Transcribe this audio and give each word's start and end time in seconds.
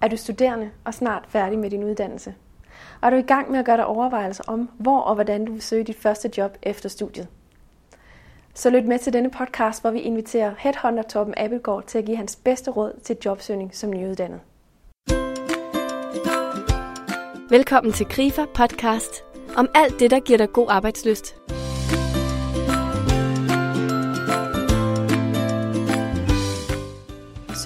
Er 0.00 0.08
du 0.08 0.16
studerende 0.16 0.70
og 0.84 0.94
snart 0.94 1.24
færdig 1.28 1.58
med 1.58 1.70
din 1.70 1.84
uddannelse? 1.84 2.34
Og 3.00 3.06
er 3.06 3.10
du 3.10 3.16
i 3.16 3.22
gang 3.22 3.50
med 3.50 3.58
at 3.58 3.64
gøre 3.64 3.76
dig 3.76 3.86
overvejelser 3.86 4.44
om, 4.46 4.70
hvor 4.78 5.00
og 5.00 5.14
hvordan 5.14 5.44
du 5.44 5.52
vil 5.52 5.62
søge 5.62 5.84
dit 5.84 5.96
første 5.96 6.30
job 6.38 6.58
efter 6.62 6.88
studiet? 6.88 7.28
Så 8.54 8.70
lyt 8.70 8.84
med 8.84 8.98
til 8.98 9.12
denne 9.12 9.30
podcast, 9.30 9.80
hvor 9.80 9.90
vi 9.90 9.98
inviterer 9.98 10.54
headhunter 10.58 11.02
Torben 11.02 11.34
Abelgaard 11.36 11.84
til 11.86 11.98
at 11.98 12.04
give 12.04 12.16
hans 12.16 12.36
bedste 12.36 12.70
råd 12.70 13.00
til 13.02 13.16
jobsøgning 13.24 13.74
som 13.74 13.90
nyuddannet. 13.90 14.40
Velkommen 17.50 17.92
til 17.92 18.06
Grifer 18.06 18.46
podcast 18.54 19.24
om 19.56 19.68
alt 19.74 20.00
det, 20.00 20.10
der 20.10 20.20
giver 20.20 20.38
dig 20.38 20.52
god 20.52 20.66
arbejdsløst. 20.70 21.36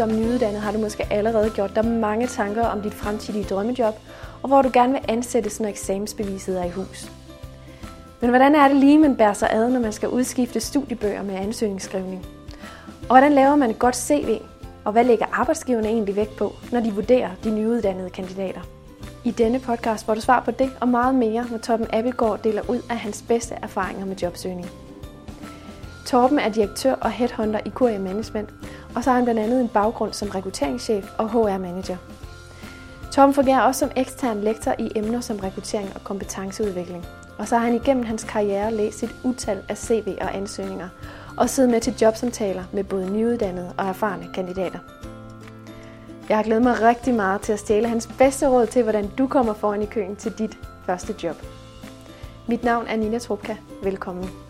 Som 0.03 0.11
nyuddannet 0.11 0.61
har 0.61 0.73
du 0.73 0.79
måske 0.79 1.13
allerede 1.13 1.51
gjort 1.51 1.75
dig 1.75 1.85
mange 1.85 2.27
tanker 2.27 2.67
om 2.67 2.83
dit 2.83 2.95
fremtidige 2.95 3.45
drømmejob, 3.45 3.95
og 4.43 4.49
hvor 4.49 4.63
du 4.63 4.71
gerne 4.73 4.93
vil 4.93 5.01
ansættes, 5.09 5.61
når 5.61 5.69
eksamensbeviset 5.69 6.61
er 6.61 6.65
i 6.65 6.71
hus. 6.71 7.11
Men 8.21 8.31
hvordan 8.31 8.55
er 8.55 8.69
det 8.69 8.77
lige, 8.77 8.99
man 8.99 9.17
bærer 9.17 9.33
sig 9.33 9.51
ad, 9.53 9.71
når 9.71 9.81
man 9.81 9.93
skal 9.93 10.09
udskifte 10.09 10.61
studiebøger 10.61 11.23
med 11.23 11.35
ansøgningsskrivning? 11.35 12.27
Og 13.01 13.07
hvordan 13.07 13.33
laver 13.33 13.57
man 13.57 13.71
et 13.71 13.79
godt 13.79 13.97
CV? 13.97 14.39
Og 14.85 14.93
hvad 14.93 15.05
lægger 15.05 15.27
arbejdsgiverne 15.33 15.89
egentlig 15.89 16.17
vægt 16.17 16.37
på, 16.37 16.53
når 16.73 16.81
de 16.81 16.93
vurderer 16.93 17.31
de 17.45 17.51
nyuddannede 17.51 18.11
kandidater? 18.11 18.61
I 19.25 19.31
denne 19.31 19.61
podcast 19.61 20.07
får 20.07 20.15
du 20.15 20.21
svar 20.21 20.41
på 20.41 20.51
det 20.51 20.71
og 20.81 20.89
meget 20.89 21.15
mere, 21.15 21.47
når 21.51 21.59
Torben 21.59 21.87
Abelgaard 21.93 22.43
deler 22.43 22.63
ud 22.69 22.81
af 22.91 22.99
hans 22.99 23.25
bedste 23.29 23.55
erfaringer 23.63 24.07
med 24.07 24.17
jobsøgning. 24.17 24.71
Torben 26.07 26.39
er 26.39 26.49
direktør 26.49 26.95
og 26.95 27.11
headhunter 27.11 27.61
i 27.67 27.71
QA 27.79 27.99
Management, 27.99 28.49
og 28.95 29.05
så 29.05 29.11
har 29.11 29.17
han 29.17 29.25
blandt 29.25 29.41
andet 29.41 29.61
en 29.61 29.69
baggrund 29.69 30.13
som 30.13 30.29
rekrutteringschef 30.29 31.13
og 31.19 31.31
HR-manager. 31.31 31.97
Tom 33.13 33.35
fungerer 33.35 33.61
også 33.61 33.79
som 33.79 33.91
ekstern 33.97 34.41
lektor 34.41 34.75
i 34.79 34.93
emner 34.97 35.21
som 35.21 35.39
rekruttering 35.39 35.89
og 35.95 36.05
kompetenceudvikling. 36.05 37.07
Og 37.39 37.49
så 37.49 37.57
har 37.57 37.65
han 37.65 37.75
igennem 37.75 38.05
hans 38.05 38.25
karriere 38.25 38.75
læst 38.75 39.03
et 39.03 39.15
utal 39.25 39.63
af 39.69 39.79
CV 39.79 40.17
og 40.21 40.37
ansøgninger, 40.37 40.89
og 41.37 41.51
siddet 41.51 41.71
med 41.71 41.81
til 41.81 41.95
jobsamtaler 42.03 42.65
med 42.73 42.85
både 42.85 43.13
nyuddannede 43.13 43.73
og 43.79 43.87
erfarne 43.87 44.29
kandidater. 44.35 44.79
Jeg 46.29 46.37
har 46.37 46.45
glædet 46.45 46.63
mig 46.63 46.83
rigtig 46.83 47.15
meget 47.15 47.41
til 47.41 47.53
at 47.53 47.59
stjæle 47.59 47.89
hans 47.89 48.09
bedste 48.19 48.49
råd 48.49 48.67
til, 48.67 48.83
hvordan 48.83 49.11
du 49.19 49.27
kommer 49.27 49.55
foran 49.55 49.83
i 49.83 49.87
køen 49.87 50.17
til 50.17 50.33
dit 50.39 50.59
første 50.87 51.15
job. 51.23 51.37
Mit 52.49 52.65
navn 52.65 52.87
er 52.87 52.97
Nina 52.97 53.19
Trupka. 53.19 53.57
Velkommen. 53.83 54.42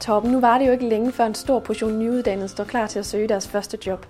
Torben, 0.00 0.30
nu 0.30 0.40
var 0.40 0.58
det 0.58 0.66
jo 0.66 0.72
ikke 0.72 0.88
længe 0.88 1.12
før 1.12 1.26
en 1.26 1.34
stor 1.34 1.60
portion 1.60 1.98
nyuddannede 1.98 2.48
står 2.48 2.64
klar 2.64 2.86
til 2.86 2.98
at 2.98 3.06
søge 3.06 3.28
deres 3.28 3.48
første 3.48 3.78
job. 3.86 4.06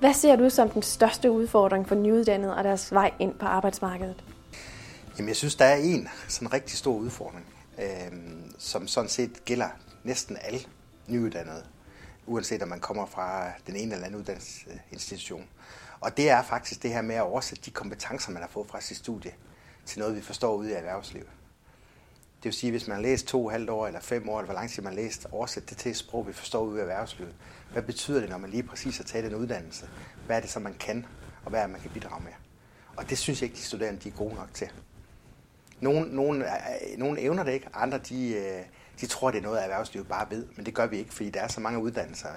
Hvad 0.00 0.14
ser 0.14 0.36
du 0.36 0.50
som 0.50 0.70
den 0.70 0.82
største 0.82 1.30
udfordring 1.30 1.88
for 1.88 1.94
nyuddannede 1.94 2.56
og 2.56 2.64
deres 2.64 2.92
vej 2.92 3.10
ind 3.18 3.34
på 3.34 3.46
arbejdsmarkedet? 3.46 4.24
Jamen, 5.18 5.28
jeg 5.28 5.36
synes, 5.36 5.54
der 5.54 5.64
er 5.64 5.76
en 5.76 6.08
sådan 6.28 6.52
rigtig 6.52 6.78
stor 6.78 6.94
udfordring, 6.94 7.46
øh, 7.78 8.12
som 8.58 8.86
sådan 8.86 9.10
set 9.10 9.44
gælder 9.44 9.68
næsten 10.04 10.36
alle 10.40 10.60
nyuddannede, 11.06 11.62
uanset 12.26 12.62
om 12.62 12.68
man 12.68 12.80
kommer 12.80 13.06
fra 13.06 13.50
den 13.66 13.76
ene 13.76 13.94
eller 13.94 14.06
anden 14.06 14.20
uddannelsesinstitution. 14.20 15.44
Og 16.00 16.16
det 16.16 16.30
er 16.30 16.42
faktisk 16.42 16.82
det 16.82 16.92
her 16.92 17.02
med 17.02 17.14
at 17.14 17.22
oversætte 17.22 17.64
de 17.64 17.70
kompetencer, 17.70 18.32
man 18.32 18.42
har 18.42 18.48
fået 18.48 18.68
fra 18.68 18.80
sit 18.80 18.96
studie, 18.96 19.32
til 19.86 19.98
noget, 19.98 20.16
vi 20.16 20.20
forstår 20.20 20.54
ude 20.54 20.70
i 20.70 20.72
erhvervslivet. 20.72 21.28
Det 22.46 22.52
vil 22.52 22.58
sige, 22.58 22.70
hvis 22.70 22.86
man 22.86 22.96
har 22.96 23.02
læst 23.02 23.26
to 23.26 23.48
halvt 23.48 23.70
år 23.70 23.86
eller 23.86 24.00
fem 24.00 24.28
år, 24.28 24.38
eller 24.38 24.46
hvor 24.46 24.54
lang 24.54 24.70
tid 24.70 24.82
man 24.82 24.92
har 24.92 25.02
læst, 25.02 25.26
oversæt 25.32 25.70
det 25.70 25.78
til 25.78 25.90
et 25.90 25.96
sprog, 25.96 26.28
vi 26.28 26.32
forstår 26.32 26.60
ud 26.62 26.76
i 26.76 26.80
erhvervslivet. 26.80 27.34
Hvad 27.72 27.82
betyder 27.82 28.20
det, 28.20 28.30
når 28.30 28.38
man 28.38 28.50
lige 28.50 28.62
præcis 28.62 28.96
har 28.96 29.04
taget 29.04 29.24
den 29.24 29.34
uddannelse? 29.34 29.88
Hvad 30.26 30.36
er 30.36 30.40
det, 30.40 30.50
som 30.50 30.62
man 30.62 30.74
kan, 30.74 31.06
og 31.44 31.50
hvad 31.50 31.60
er 31.60 31.64
det, 31.64 31.72
man 31.72 31.80
kan 31.80 31.90
bidrage 31.90 32.22
med? 32.24 32.32
Og 32.96 33.10
det 33.10 33.18
synes 33.18 33.42
jeg 33.42 33.48
ikke, 33.50 33.58
de 33.58 33.62
studerende 33.62 34.00
de 34.00 34.08
er 34.08 34.12
gode 34.12 34.34
nok 34.34 34.48
til. 34.54 34.68
Nogle, 35.80 36.14
nogle, 36.14 36.46
nogle 36.98 37.20
evner 37.20 37.44
det 37.44 37.52
ikke, 37.52 37.68
andre 37.74 37.98
de, 37.98 38.34
øh, 38.34 38.62
de 39.00 39.06
tror, 39.06 39.30
det 39.30 39.38
er 39.38 39.42
noget, 39.42 39.62
erhvervslivet 39.62 40.08
bare 40.08 40.26
ved, 40.30 40.46
men 40.56 40.66
det 40.66 40.74
gør 40.74 40.86
vi 40.86 40.98
ikke, 40.98 41.14
fordi 41.14 41.30
der 41.30 41.40
er 41.40 41.48
så 41.48 41.60
mange 41.60 41.78
uddannelser. 41.78 42.28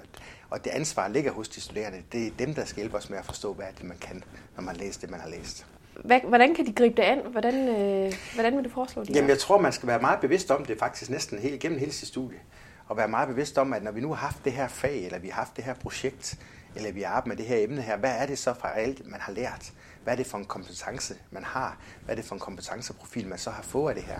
Og 0.50 0.64
det 0.64 0.70
ansvar 0.70 1.08
ligger 1.08 1.32
hos 1.32 1.50
de 1.50 1.62
studerende. 1.62 2.04
Det 2.12 2.28
er 2.28 2.32
dem, 2.40 2.54
der 2.54 2.66
skal 2.66 2.82
hjælpe 2.82 2.98
os 2.98 3.10
med 3.10 3.18
at 3.18 3.26
forstå, 3.26 3.54
hvad 3.54 3.68
det, 3.78 3.84
man 3.84 3.98
kan, 3.98 4.24
når 4.56 4.64
man 4.64 4.76
læser 4.76 5.00
det, 5.02 5.10
man 5.10 5.20
har 5.20 5.30
læst 5.30 5.66
hvad, 6.04 6.20
Hvordan 6.28 6.56
kan 6.56 6.66
de 6.66 6.74
gribe 6.74 6.96
det 6.96 7.04
an? 7.04 7.22
Hvordan, 7.32 7.68
øh, 7.68 8.14
hvordan 8.34 8.58
vil 8.58 8.66
du 8.66 8.70
foreslå 8.70 9.04
det? 9.04 9.16
Jamen, 9.16 9.30
jeg 9.30 9.40
tror, 9.40 9.58
man 9.58 9.72
skal 9.72 9.88
være 9.88 10.00
meget 10.00 10.20
bevidst 10.20 10.52
om 10.52 10.66
det 10.66 10.80
faktisk 10.80 11.10
næsten 11.10 11.40
hele, 11.40 11.58
gennem 11.58 11.80
hele 11.80 11.92
sit 11.92 12.08
studie. 12.08 12.40
Og 12.88 12.98
være 12.98 13.08
meget 13.08 13.28
bevidst 13.28 13.58
om, 13.58 13.74
at 13.74 13.84
når 13.84 13.92
vi 13.92 14.02
nu 14.02 14.08
har 14.08 14.16
haft 14.16 14.46
det 14.46 14.54
her 14.54 14.68
fag, 14.68 15.06
eller 15.06 15.20
vi 15.20 15.28
har 15.28 15.36
haft 15.36 15.56
det 15.56 15.64
her 15.64 15.74
projekt, 15.74 16.40
eller 16.76 16.92
vi 16.92 17.02
har 17.02 17.10
arbejdet 17.10 17.28
med 17.28 17.38
det 17.38 17.46
her 17.46 17.64
emne 17.64 17.82
her, 17.82 17.98
hvad 17.98 18.14
er 18.18 18.26
det 18.26 18.38
så 18.38 18.54
for 18.54 18.68
alt, 18.68 19.08
man 19.12 19.20
har 19.22 19.34
lært? 19.34 19.72
Hvad 20.04 20.14
er 20.14 20.18
det 20.18 20.26
for 20.26 20.38
en 20.38 20.46
kompetence, 20.46 21.16
man 21.32 21.44
har? 21.44 21.78
Hvad 22.06 22.16
er 22.16 22.16
det 22.16 22.26
for 22.26 22.36
en 22.36 22.40
kompetenceprofil, 22.40 23.28
man 23.28 23.38
så 23.38 23.50
har 23.50 23.64
fået 23.64 23.90
af 23.90 23.96
det 23.96 24.04
her? 24.04 24.20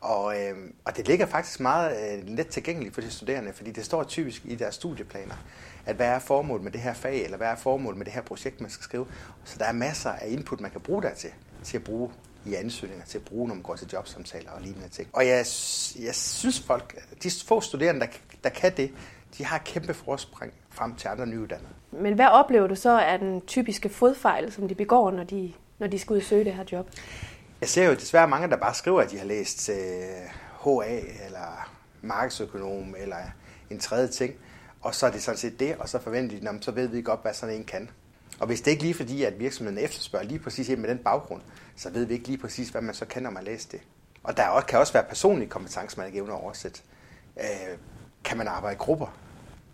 Og, 0.00 0.40
øh, 0.40 0.56
og 0.84 0.96
det 0.96 1.08
ligger 1.08 1.26
faktisk 1.26 1.60
meget 1.60 2.18
øh, 2.18 2.28
let 2.28 2.48
tilgængeligt 2.48 2.94
for 2.94 3.00
de 3.00 3.10
studerende, 3.10 3.52
fordi 3.52 3.70
det 3.70 3.84
står 3.84 4.04
typisk 4.04 4.42
i 4.44 4.54
deres 4.54 4.74
studieplaner, 4.74 5.34
at 5.90 5.96
hvad 5.96 6.06
er 6.06 6.18
formålet 6.18 6.64
med 6.64 6.72
det 6.72 6.80
her 6.80 6.94
fag, 6.94 7.24
eller 7.24 7.36
hvad 7.36 7.48
er 7.48 7.56
formålet 7.56 7.98
med 7.98 8.04
det 8.04 8.14
her 8.14 8.22
projekt, 8.22 8.60
man 8.60 8.70
skal 8.70 8.84
skrive. 8.84 9.06
Så 9.44 9.58
der 9.58 9.64
er 9.64 9.72
masser 9.72 10.10
af 10.10 10.28
input, 10.28 10.60
man 10.60 10.70
kan 10.70 10.80
bruge 10.80 11.02
der 11.02 11.14
til, 11.14 11.30
til 11.64 11.76
at 11.76 11.84
bruge 11.84 12.10
i 12.46 12.54
ansøgninger, 12.54 13.04
til 13.04 13.18
at 13.18 13.24
bruge, 13.24 13.48
når 13.48 13.54
man 13.54 13.62
går 13.62 13.76
til 13.76 13.88
jobsamtaler 13.92 14.50
og 14.50 14.60
lignende 14.60 14.88
ting. 14.88 15.08
Og 15.12 15.26
jeg, 15.26 15.36
jeg 16.00 16.14
synes 16.14 16.60
folk, 16.60 17.02
de 17.22 17.30
få 17.46 17.60
studerende, 17.60 18.00
der, 18.00 18.06
der 18.44 18.50
kan 18.50 18.72
det, 18.76 18.90
de 19.38 19.44
har 19.44 19.58
kæmpe 19.58 19.94
forspring 19.94 20.52
frem 20.70 20.94
til 20.94 21.08
andre 21.08 21.26
nyuddannede. 21.26 21.68
Men 21.92 22.14
hvad 22.14 22.26
oplever 22.26 22.66
du 22.66 22.74
så 22.74 23.00
af 23.00 23.18
den 23.18 23.40
typiske 23.40 23.88
fodfejl, 23.88 24.52
som 24.52 24.68
de 24.68 24.74
begår, 24.74 25.10
når 25.10 25.24
de, 25.24 25.52
når 25.78 25.86
de 25.86 25.98
skal 25.98 26.12
ud 26.14 26.18
og 26.18 26.24
søge 26.24 26.44
det 26.44 26.54
her 26.54 26.64
job? 26.72 26.88
Jeg 27.60 27.68
ser 27.68 27.88
jo 27.88 27.94
desværre 27.94 28.28
mange, 28.28 28.48
der 28.48 28.56
bare 28.56 28.74
skriver, 28.74 29.00
at 29.00 29.10
de 29.10 29.18
har 29.18 29.24
læst 29.24 29.68
øh, 29.68 29.76
HA 30.64 31.00
eller 31.26 31.70
markedsøkonom 32.02 32.94
eller 32.98 33.16
en 33.70 33.78
tredje 33.78 34.08
ting, 34.08 34.34
og 34.80 34.94
så 34.94 35.06
er 35.06 35.10
det 35.10 35.22
sådan 35.22 35.38
set 35.38 35.60
det, 35.60 35.76
og 35.76 35.88
så 35.88 35.98
forventer 35.98 36.52
de, 36.52 36.62
så 36.62 36.70
ved 36.70 36.86
vi 36.86 37.02
godt, 37.02 37.22
hvad 37.22 37.34
sådan 37.34 37.54
en 37.54 37.64
kan. 37.64 37.90
Og 38.40 38.46
hvis 38.46 38.60
det 38.60 38.70
ikke 38.70 38.82
lige 38.82 38.94
fordi, 38.94 39.24
at 39.24 39.38
virksomheden 39.38 39.78
efterspørger 39.78 40.26
lige 40.26 40.38
præcis 40.38 40.68
med 40.68 40.88
den 40.88 40.98
baggrund, 40.98 41.42
så 41.76 41.90
ved 41.90 42.04
vi 42.04 42.14
ikke 42.14 42.26
lige 42.26 42.38
præcis, 42.38 42.68
hvad 42.68 42.82
man 42.82 42.94
så 42.94 43.04
kan, 43.04 43.22
når 43.22 43.30
man 43.30 43.44
læser 43.44 43.68
det. 43.70 43.80
Og 44.22 44.36
der 44.36 44.60
kan 44.60 44.78
også 44.78 44.92
være 44.92 45.04
personlige 45.04 45.48
kompetencer, 45.48 45.98
man 45.98 46.12
er 46.12 46.18
evner 46.18 46.34
at 46.34 46.42
oversætte. 46.42 46.80
Øh, 47.40 47.78
kan 48.24 48.38
man 48.38 48.48
arbejde 48.48 48.74
i 48.74 48.78
grupper? 48.78 49.16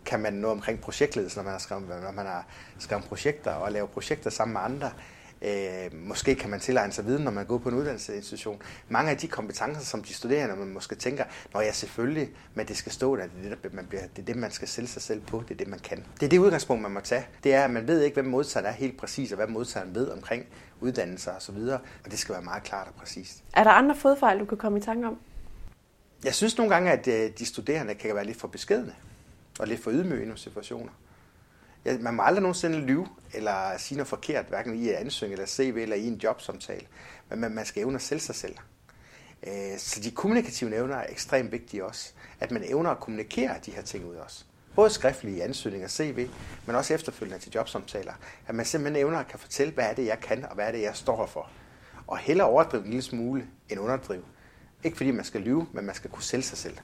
Kan 0.04 0.20
man 0.20 0.32
noget 0.32 0.56
omkring 0.56 0.80
projektledelse, 0.80 1.36
når 1.36 1.42
man 1.42 1.52
har 1.52 1.58
skrevet, 1.58 1.88
når 1.88 2.12
man 2.12 2.26
har 2.26 2.46
skrevet 2.78 3.04
projekter 3.04 3.50
og 3.50 3.72
lave 3.72 3.88
projekter 3.88 4.30
sammen 4.30 4.52
med 4.52 4.60
andre? 4.60 4.90
Øh, 5.42 5.94
måske 5.94 6.34
kan 6.34 6.50
man 6.50 6.60
tilegne 6.60 6.92
sig 6.92 7.06
viden, 7.06 7.24
når 7.24 7.30
man 7.30 7.46
går 7.46 7.58
på 7.58 7.68
en 7.68 7.74
uddannelsesinstitution. 7.74 8.62
Mange 8.88 9.10
af 9.10 9.16
de 9.16 9.28
kompetencer, 9.28 9.82
som 9.82 10.02
de 10.02 10.14
studerende 10.14 10.56
man 10.56 10.68
måske 10.68 10.94
tænker, 10.94 11.24
når 11.54 11.60
jeg 11.60 11.74
selvfølgelig, 11.74 12.28
men 12.54 12.66
det 12.66 12.76
skal 12.76 12.92
stå 12.92 13.16
der, 13.16 13.22
det 13.22 13.52
er 13.52 13.56
det, 13.62 13.74
man 13.74 13.86
bliver, 13.86 14.02
det 14.16 14.22
er 14.22 14.26
det, 14.26 14.36
man 14.36 14.50
skal 14.50 14.68
sælge 14.68 14.88
sig 14.88 15.02
selv 15.02 15.20
på, 15.20 15.42
det 15.48 15.50
er 15.50 15.58
det, 15.58 15.68
man 15.68 15.78
kan. 15.78 16.04
Det 16.20 16.26
er 16.26 16.30
det 16.30 16.38
udgangspunkt, 16.38 16.82
man 16.82 16.90
må 16.90 17.00
tage. 17.00 17.26
Det 17.44 17.54
er, 17.54 17.64
at 17.64 17.70
man 17.70 17.88
ved 17.88 18.02
ikke, 18.02 18.14
hvem 18.14 18.24
modtageren 18.24 18.66
er 18.66 18.76
helt 18.76 18.96
præcis, 18.96 19.32
og 19.32 19.36
hvad 19.36 19.46
modtageren 19.46 19.94
ved 19.94 20.08
omkring 20.08 20.46
uddannelser 20.80 21.32
og 21.32 21.42
så 21.42 21.52
videre, 21.52 21.78
og 22.04 22.10
det 22.10 22.18
skal 22.18 22.32
være 22.32 22.42
meget 22.42 22.62
klart 22.62 22.88
og 22.88 22.94
præcist. 22.94 23.42
Er 23.52 23.64
der 23.64 23.70
andre 23.70 23.96
fodfejl, 23.96 24.38
du 24.38 24.44
kan 24.44 24.58
komme 24.58 24.78
i 24.78 24.82
tanke 24.82 25.06
om? 25.06 25.18
Jeg 26.24 26.34
synes 26.34 26.58
nogle 26.58 26.74
gange, 26.74 26.90
at 26.90 27.08
øh, 27.08 27.30
de 27.38 27.46
studerende 27.46 27.94
kan 27.94 28.14
være 28.14 28.24
lidt 28.24 28.40
for 28.40 28.48
beskedne 28.48 28.94
og 29.58 29.66
lidt 29.66 29.82
for 29.82 29.90
ydmyge 29.90 30.22
i 30.22 30.24
nogle 30.24 30.38
situationer. 30.38 30.92
Ja, 31.86 31.98
man 31.98 32.14
må 32.14 32.22
aldrig 32.22 32.42
nogensinde 32.42 32.78
lyve 32.78 33.06
eller 33.34 33.78
sige 33.78 33.96
noget 33.96 34.08
forkert, 34.08 34.46
hverken 34.46 34.74
i 34.74 34.88
ansøgning 34.88 35.32
eller 35.32 35.46
CV 35.46 35.76
eller 35.82 35.96
i 35.96 36.06
en 36.06 36.14
jobsamtale. 36.14 36.86
Men 37.28 37.40
man, 37.40 37.50
man 37.50 37.66
skal 37.66 37.82
evne 37.82 37.94
at 37.94 38.02
sælge 38.02 38.20
sig 38.20 38.34
selv. 38.34 38.56
Øh, 39.46 39.78
så 39.78 40.00
de 40.00 40.10
kommunikative 40.10 40.76
evner 40.76 40.96
er 40.96 41.06
ekstremt 41.08 41.52
vigtige 41.52 41.84
også. 41.84 42.12
At 42.40 42.50
man 42.50 42.62
evner 42.64 42.90
at 42.90 43.00
kommunikere 43.00 43.54
de 43.66 43.70
her 43.70 43.82
ting 43.82 44.04
ud 44.04 44.14
også. 44.14 44.44
Både 44.74 44.90
skriftlige 44.90 45.44
ansøgninger 45.44 45.86
og 45.86 45.90
CV, 45.90 46.28
men 46.66 46.76
også 46.76 46.94
efterfølgende 46.94 47.42
til 47.42 47.52
jobsamtaler. 47.54 48.12
At 48.46 48.54
man 48.54 48.66
simpelthen 48.66 49.06
evner 49.06 49.18
at 49.18 49.28
kan 49.28 49.38
fortælle, 49.38 49.72
hvad 49.72 49.84
er 49.84 49.94
det, 49.94 50.06
jeg 50.06 50.20
kan, 50.20 50.44
og 50.44 50.54
hvad 50.54 50.66
er 50.66 50.72
det, 50.72 50.82
jeg 50.82 50.96
står 50.96 51.26
for. 51.26 51.50
Og 52.06 52.18
hellere 52.18 52.46
overdrive 52.46 52.82
en 52.82 52.90
lille 52.90 53.02
smule 53.02 53.46
end 53.68 53.80
underdrive. 53.80 54.24
Ikke 54.84 54.96
fordi 54.96 55.10
man 55.10 55.24
skal 55.24 55.40
lyve, 55.40 55.66
men 55.72 55.84
man 55.84 55.94
skal 55.94 56.10
kunne 56.10 56.22
sælge 56.22 56.42
sig 56.42 56.58
selv. 56.58 56.76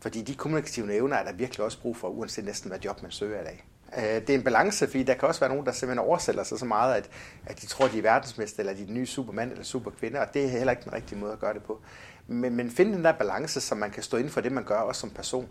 Fordi 0.00 0.22
de 0.22 0.34
kommunikative 0.34 0.94
evner 0.94 1.16
er 1.16 1.24
der 1.24 1.32
virkelig 1.32 1.64
også 1.64 1.80
brug 1.80 1.96
for, 1.96 2.08
uanset 2.08 2.44
næsten 2.44 2.70
hvad 2.70 2.78
job 2.78 3.02
man 3.02 3.10
søger 3.10 3.40
i 3.40 3.44
dag. 3.44 3.64
Øh, 3.98 4.02
det 4.02 4.30
er 4.30 4.34
en 4.34 4.44
balance, 4.44 4.86
fordi 4.86 5.02
der 5.02 5.14
kan 5.14 5.28
også 5.28 5.40
være 5.40 5.50
nogen, 5.50 5.66
der 5.66 5.72
simpelthen 5.72 6.06
oversætter 6.06 6.42
sig 6.42 6.58
så 6.58 6.64
meget, 6.64 6.94
at, 6.94 7.10
at 7.46 7.60
de 7.60 7.66
tror, 7.66 7.88
de 7.88 7.98
er 7.98 8.02
verdensmester, 8.02 8.60
eller 8.60 8.74
de 8.74 8.82
er 8.82 8.86
den 8.86 8.94
nye 8.94 9.06
supermand 9.06 9.50
eller 9.50 9.64
superkvinde, 9.64 10.20
og 10.20 10.34
det 10.34 10.44
er 10.44 10.48
heller 10.48 10.70
ikke 10.70 10.84
den 10.84 10.92
rigtige 10.92 11.18
måde 11.18 11.32
at 11.32 11.38
gøre 11.38 11.54
det 11.54 11.62
på. 11.62 11.80
Men, 12.26 12.56
men 12.56 12.70
finde 12.70 12.92
den 12.92 13.04
der 13.04 13.12
balance, 13.12 13.60
så 13.60 13.74
man 13.74 13.90
kan 13.90 14.02
stå 14.02 14.16
inden 14.16 14.32
for 14.32 14.40
det, 14.40 14.52
man 14.52 14.64
gør, 14.64 14.76
også 14.76 15.00
som 15.00 15.10
person. 15.10 15.48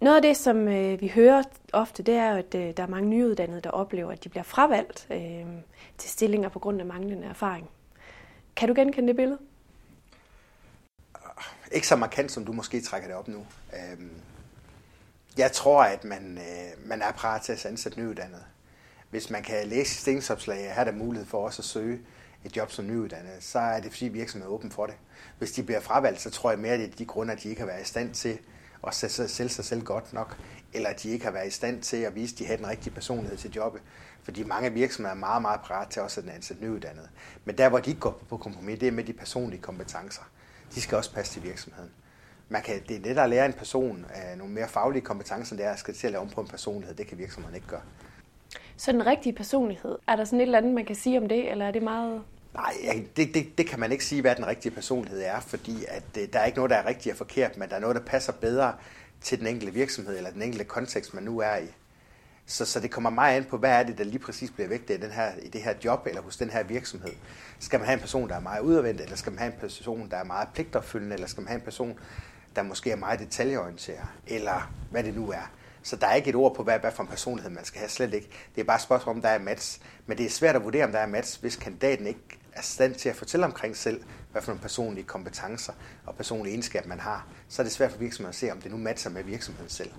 Noget 0.00 0.16
af 0.16 0.22
det, 0.22 0.36
som 0.36 0.68
øh, 0.68 1.00
vi 1.00 1.08
hører 1.08 1.42
ofte, 1.72 2.02
det 2.02 2.14
er, 2.14 2.34
at 2.34 2.54
øh, 2.54 2.76
der 2.76 2.82
er 2.82 2.86
mange 2.86 3.08
nyuddannede, 3.08 3.60
der 3.60 3.70
oplever, 3.70 4.12
at 4.12 4.24
de 4.24 4.28
bliver 4.28 4.42
fravalgt 4.42 5.06
øh, 5.10 5.46
til 5.98 6.10
stillinger 6.10 6.48
på 6.48 6.58
grund 6.58 6.80
af 6.80 6.86
manglende 6.86 7.26
erfaring. 7.26 7.70
Kan 8.56 8.68
du 8.68 8.74
genkende 8.74 9.08
det 9.08 9.16
billede? 9.16 9.38
Ikke 11.72 11.86
så 11.86 11.96
markant, 11.96 12.32
som 12.32 12.44
du 12.44 12.52
måske 12.52 12.80
trækker 12.80 13.08
det 13.08 13.16
op 13.16 13.28
nu. 13.28 13.46
Øh, 13.72 14.06
jeg 15.38 15.52
tror, 15.52 15.82
at 15.82 16.04
man, 16.04 16.38
øh, 16.38 16.88
man 16.88 17.02
er 17.02 17.12
parat 17.12 17.42
til 17.42 17.52
at 17.52 17.66
ansætte 17.66 18.00
nyuddannede. 18.00 18.44
hvis 19.10 19.30
man 19.30 19.42
kan 19.42 19.66
læse 19.66 19.94
stillingsopslag 19.94 20.68
og 20.68 20.74
har 20.74 20.84
der 20.84 20.92
mulighed 20.92 21.26
for 21.26 21.44
også 21.44 21.62
at 21.62 21.64
søge 21.64 22.00
et 22.44 22.56
job 22.56 22.70
som 22.70 22.86
nyuddannet, 22.86 23.36
så 23.40 23.58
er 23.58 23.80
det 23.80 23.92
fordi 23.92 24.08
virksomheden 24.08 24.52
er 24.52 24.56
åben 24.56 24.70
for 24.70 24.86
det. 24.86 24.94
Hvis 25.38 25.52
de 25.52 25.62
bliver 25.62 25.80
fravalgt, 25.80 26.20
så 26.20 26.30
tror 26.30 26.50
jeg 26.50 26.58
mere, 26.58 26.72
at 26.72 26.80
det 26.80 26.92
er 26.92 26.96
de 26.96 27.04
grunde, 27.04 27.32
at 27.32 27.42
de 27.42 27.48
ikke 27.48 27.60
har 27.60 27.66
været 27.66 27.82
i 27.82 27.88
stand 27.88 28.14
til 28.14 28.38
at 28.86 28.94
sælge 28.94 29.48
sig 29.48 29.64
selv 29.64 29.82
godt 29.82 30.12
nok, 30.12 30.36
eller 30.72 30.88
at 30.88 31.02
de 31.02 31.10
ikke 31.10 31.24
har 31.24 31.32
været 31.32 31.46
i 31.46 31.50
stand 31.50 31.82
til 31.82 31.96
at 31.96 32.14
vise, 32.14 32.34
at 32.34 32.38
de 32.38 32.46
har 32.46 32.56
den 32.56 32.66
rigtige 32.66 32.94
personlighed 32.94 33.38
til 33.38 33.50
jobbet. 33.50 33.82
Fordi 34.22 34.42
mange 34.42 34.72
virksomheder 34.72 35.14
er 35.14 35.18
meget, 35.18 35.42
meget 35.42 35.60
parat 35.60 35.88
til 35.88 36.02
også 36.02 36.20
at 36.20 36.28
ansætte 36.28 36.64
nyuddannede. 36.64 37.08
Men 37.44 37.58
der, 37.58 37.68
hvor 37.68 37.78
de 37.78 37.94
går 37.94 38.22
på 38.28 38.36
kompromis, 38.36 38.78
det 38.78 38.88
er 38.88 38.92
med 38.92 39.04
de 39.04 39.12
personlige 39.12 39.62
kompetencer. 39.62 40.22
De 40.74 40.80
skal 40.80 40.96
også 40.96 41.14
passe 41.14 41.32
til 41.32 41.42
virksomheden. 41.42 41.90
Man 42.52 42.62
kan, 42.62 42.82
det 42.88 42.96
er 42.96 43.00
let 43.00 43.18
at 43.18 43.30
lære 43.30 43.46
en 43.46 43.52
person 43.52 44.06
af 44.14 44.38
nogle 44.38 44.52
mere 44.52 44.68
faglige 44.68 45.02
kompetencer, 45.02 45.52
end 45.52 45.58
det 45.58 45.66
er 45.66 45.72
at 45.72 45.78
skal 45.78 45.94
til 45.94 46.06
at 46.06 46.12
lave 46.12 46.22
om 46.22 46.28
på 46.28 46.40
en 46.40 46.46
personlighed. 46.46 46.96
Det 46.96 47.06
kan 47.06 47.18
virksomheden 47.18 47.54
ikke 47.54 47.66
gøre. 47.66 47.80
Så 48.76 48.92
den 48.92 49.06
rigtige 49.06 49.32
personlighed, 49.32 49.98
er 50.08 50.16
der 50.16 50.24
sådan 50.24 50.40
et 50.40 50.42
eller 50.42 50.58
andet, 50.58 50.74
man 50.74 50.84
kan 50.84 50.96
sige 50.96 51.18
om 51.18 51.28
det, 51.28 51.50
eller 51.50 51.66
er 51.66 51.70
det 51.70 51.82
meget... 51.82 52.22
Nej, 52.54 52.72
det, 53.16 53.34
det, 53.34 53.58
det 53.58 53.66
kan 53.66 53.80
man 53.80 53.92
ikke 53.92 54.04
sige, 54.04 54.20
hvad 54.20 54.36
den 54.36 54.46
rigtige 54.46 54.72
personlighed 54.72 55.22
er, 55.22 55.40
fordi 55.40 55.84
at, 55.88 56.02
øh, 56.18 56.28
der 56.32 56.38
er 56.38 56.44
ikke 56.44 56.56
noget, 56.56 56.70
der 56.70 56.76
er 56.76 56.86
rigtigt 56.86 57.12
og 57.12 57.16
forkert, 57.16 57.56
men 57.56 57.68
der 57.68 57.76
er 57.76 57.80
noget, 57.80 57.96
der 57.96 58.02
passer 58.02 58.32
bedre 58.32 58.74
til 59.20 59.38
den 59.38 59.46
enkelte 59.46 59.74
virksomhed 59.74 60.16
eller 60.16 60.30
den 60.30 60.42
enkelte 60.42 60.64
kontekst, 60.64 61.14
man 61.14 61.22
nu 61.22 61.38
er 61.38 61.56
i. 61.56 61.66
Så, 62.46 62.64
så 62.64 62.80
det 62.80 62.90
kommer 62.90 63.10
meget 63.10 63.36
an 63.36 63.44
på, 63.44 63.56
hvad 63.56 63.70
er 63.70 63.82
det, 63.82 63.98
der 63.98 64.04
lige 64.04 64.18
præcis 64.18 64.50
bliver 64.50 64.68
vægtet 64.68 64.98
i, 64.98 65.00
den 65.00 65.10
her, 65.10 65.30
i 65.42 65.48
det 65.48 65.62
her 65.62 65.74
job 65.84 66.06
eller 66.06 66.22
hos 66.22 66.36
den 66.36 66.50
her 66.50 66.62
virksomhed. 66.62 67.12
Skal 67.58 67.78
man 67.78 67.86
have 67.86 67.94
en 67.94 68.00
person, 68.00 68.28
der 68.28 68.34
er 68.34 68.40
meget 68.40 68.60
udadvendt, 68.60 69.00
eller 69.00 69.16
skal 69.16 69.32
man 69.32 69.38
have 69.38 69.52
en 69.52 69.58
person, 69.60 70.10
der 70.10 70.16
er 70.16 70.24
meget 70.24 70.48
pligtopfyldende, 70.54 71.14
eller 71.14 71.26
skal 71.26 71.40
man 71.40 71.48
have 71.48 71.58
en 71.58 71.64
person, 71.64 71.98
der 72.56 72.62
måske 72.62 72.90
er 72.90 72.96
meget 72.96 73.20
detaljeorienteret, 73.20 74.08
eller 74.26 74.72
hvad 74.90 75.04
det 75.04 75.14
nu 75.14 75.30
er. 75.30 75.50
Så 75.82 75.96
der 75.96 76.06
er 76.06 76.14
ikke 76.14 76.30
et 76.30 76.36
ord 76.36 76.54
på, 76.54 76.62
hvad, 76.62 76.78
hvad 76.78 76.92
for 76.92 77.02
en 77.02 77.08
personlighed 77.08 77.50
man 77.50 77.64
skal 77.64 77.78
have, 77.78 77.88
slet 77.88 78.14
ikke. 78.14 78.28
Det 78.54 78.60
er 78.60 78.64
bare 78.64 78.76
et 78.76 78.82
spørgsmål, 78.82 79.16
om 79.16 79.22
der 79.22 79.28
er 79.28 79.38
match. 79.38 79.80
Men 80.06 80.18
det 80.18 80.26
er 80.26 80.30
svært 80.30 80.56
at 80.56 80.64
vurdere, 80.64 80.84
om 80.84 80.92
der 80.92 80.98
er 80.98 81.06
match, 81.06 81.40
hvis 81.40 81.56
kandidaten 81.56 82.06
ikke 82.06 82.38
er 82.52 82.62
stand 82.62 82.94
til 82.94 83.08
at 83.08 83.16
fortælle 83.16 83.46
omkring 83.46 83.76
selv, 83.76 84.02
hvad 84.32 84.42
for 84.42 84.50
nogle 84.50 84.62
personlige 84.62 85.04
kompetencer 85.04 85.72
og 86.06 86.14
personlige 86.14 86.52
egenskaber 86.52 86.88
man 86.88 87.00
har. 87.00 87.26
Så 87.48 87.62
er 87.62 87.64
det 87.64 87.72
svært 87.72 87.90
for 87.90 87.98
virksomheden 87.98 88.28
at 88.28 88.34
se, 88.34 88.52
om 88.52 88.60
det 88.60 88.70
nu 88.70 88.76
matcher 88.76 89.10
med 89.10 89.22
virksomheden 89.22 89.70
selv. 89.70 89.90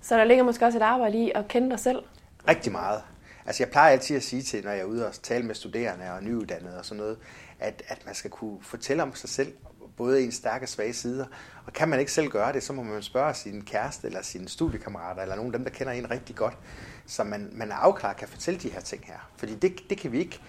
Så 0.00 0.16
der 0.16 0.24
ligger 0.24 0.44
måske 0.44 0.64
også 0.64 0.78
et 0.78 0.82
arbejde 0.82 1.18
i 1.18 1.32
at 1.34 1.48
kende 1.48 1.70
dig 1.70 1.80
selv? 1.80 2.02
Rigtig 2.48 2.72
meget. 2.72 3.02
Altså 3.46 3.62
jeg 3.62 3.70
plejer 3.70 3.92
altid 3.92 4.16
at 4.16 4.22
sige 4.22 4.42
til, 4.42 4.64
når 4.64 4.70
jeg 4.70 4.80
er 4.80 4.84
ude 4.84 5.06
og 5.06 5.14
tale 5.22 5.46
med 5.46 5.54
studerende 5.54 6.12
og 6.12 6.22
nyuddannede 6.22 6.78
og 6.78 6.84
sådan 6.84 7.00
noget, 7.00 7.18
at, 7.60 7.82
at 7.88 8.06
man 8.06 8.14
skal 8.14 8.30
kunne 8.30 8.58
fortælle 8.62 9.02
om 9.02 9.14
sig 9.14 9.28
selv, 9.28 9.52
både 9.96 10.24
ens 10.24 10.34
stærke 10.34 10.64
og 10.64 10.68
svage 10.68 10.92
sider. 10.92 11.26
Og 11.66 11.72
kan 11.72 11.88
man 11.88 12.00
ikke 12.00 12.12
selv 12.12 12.28
gøre 12.28 12.52
det, 12.52 12.62
så 12.62 12.72
må 12.72 12.82
man 12.82 13.02
spørge 13.02 13.34
sin 13.34 13.62
kæreste 13.62 14.06
eller 14.06 14.22
sine 14.22 14.48
studiekammerater, 14.48 15.22
eller 15.22 15.36
nogen 15.36 15.54
af 15.54 15.58
dem, 15.58 15.64
der 15.64 15.70
kender 15.70 15.92
en 15.92 16.10
rigtig 16.10 16.36
godt, 16.36 16.58
så 17.06 17.24
man, 17.24 17.50
man 17.52 17.70
er 17.70 17.76
afklaret 17.76 18.16
kan 18.16 18.28
fortælle 18.28 18.60
de 18.60 18.70
her 18.70 18.80
ting 18.80 19.04
her. 19.06 19.30
Fordi 19.36 19.54
det, 19.54 19.80
det, 19.90 19.98
kan 19.98 20.12
vi 20.12 20.18
ikke, 20.18 20.40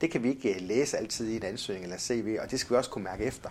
det 0.00 0.10
kan 0.10 0.22
vi 0.22 0.28
ikke 0.28 0.54
øh, 0.54 0.60
læse 0.60 0.98
altid 0.98 1.28
i 1.28 1.36
en 1.36 1.42
ansøgning 1.42 1.84
eller 1.84 1.98
CV, 1.98 2.38
og 2.42 2.50
det 2.50 2.60
skal 2.60 2.70
vi 2.70 2.76
også 2.76 2.90
kunne 2.90 3.04
mærke 3.04 3.24
efter. 3.24 3.50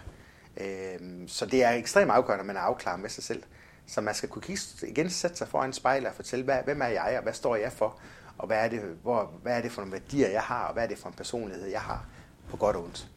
Øhm, 0.58 1.28
så 1.28 1.46
det 1.46 1.64
er 1.64 1.72
ekstremt 1.72 2.12
afgørende, 2.12 2.42
at 2.42 2.46
man 2.46 2.56
er 2.56 2.62
afklaret 2.62 3.00
med 3.00 3.10
sig 3.10 3.24
selv. 3.24 3.44
Så 3.88 4.02
man 4.02 4.16
skal 4.16 4.30
kunne 4.30 4.42
kigge, 4.42 4.62
igen 4.88 5.10
sætte 5.10 5.38
sig 5.38 5.48
foran 5.48 5.74
spejlet 5.74 6.08
og 6.08 6.16
fortælle, 6.16 6.46
hvad, 6.46 6.58
hvem 6.66 6.82
er 6.82 6.88
jeg, 6.88 7.14
og 7.18 7.24
hvad 7.24 7.34
står 7.34 7.56
jeg 7.56 7.72
for, 7.72 8.00
og 8.38 8.48
hvad 8.48 8.58
er, 8.58 8.68
det, 8.68 8.82
hvor, 9.02 9.34
hvad 9.44 9.58
er 9.58 9.62
det 9.62 9.72
for 9.72 9.82
nogle 9.82 9.92
værdier, 9.92 10.30
jeg 10.30 10.42
har, 10.42 10.66
og 10.66 10.74
hvad 10.74 10.84
er 10.84 10.88
det 10.88 10.98
for 10.98 11.10
en 11.10 11.16
personlighed, 11.16 11.68
jeg 11.68 11.82
har, 11.82 12.06
på 12.50 12.58
godt 12.58 12.76
og 12.76 12.84
ondt. 12.84 13.08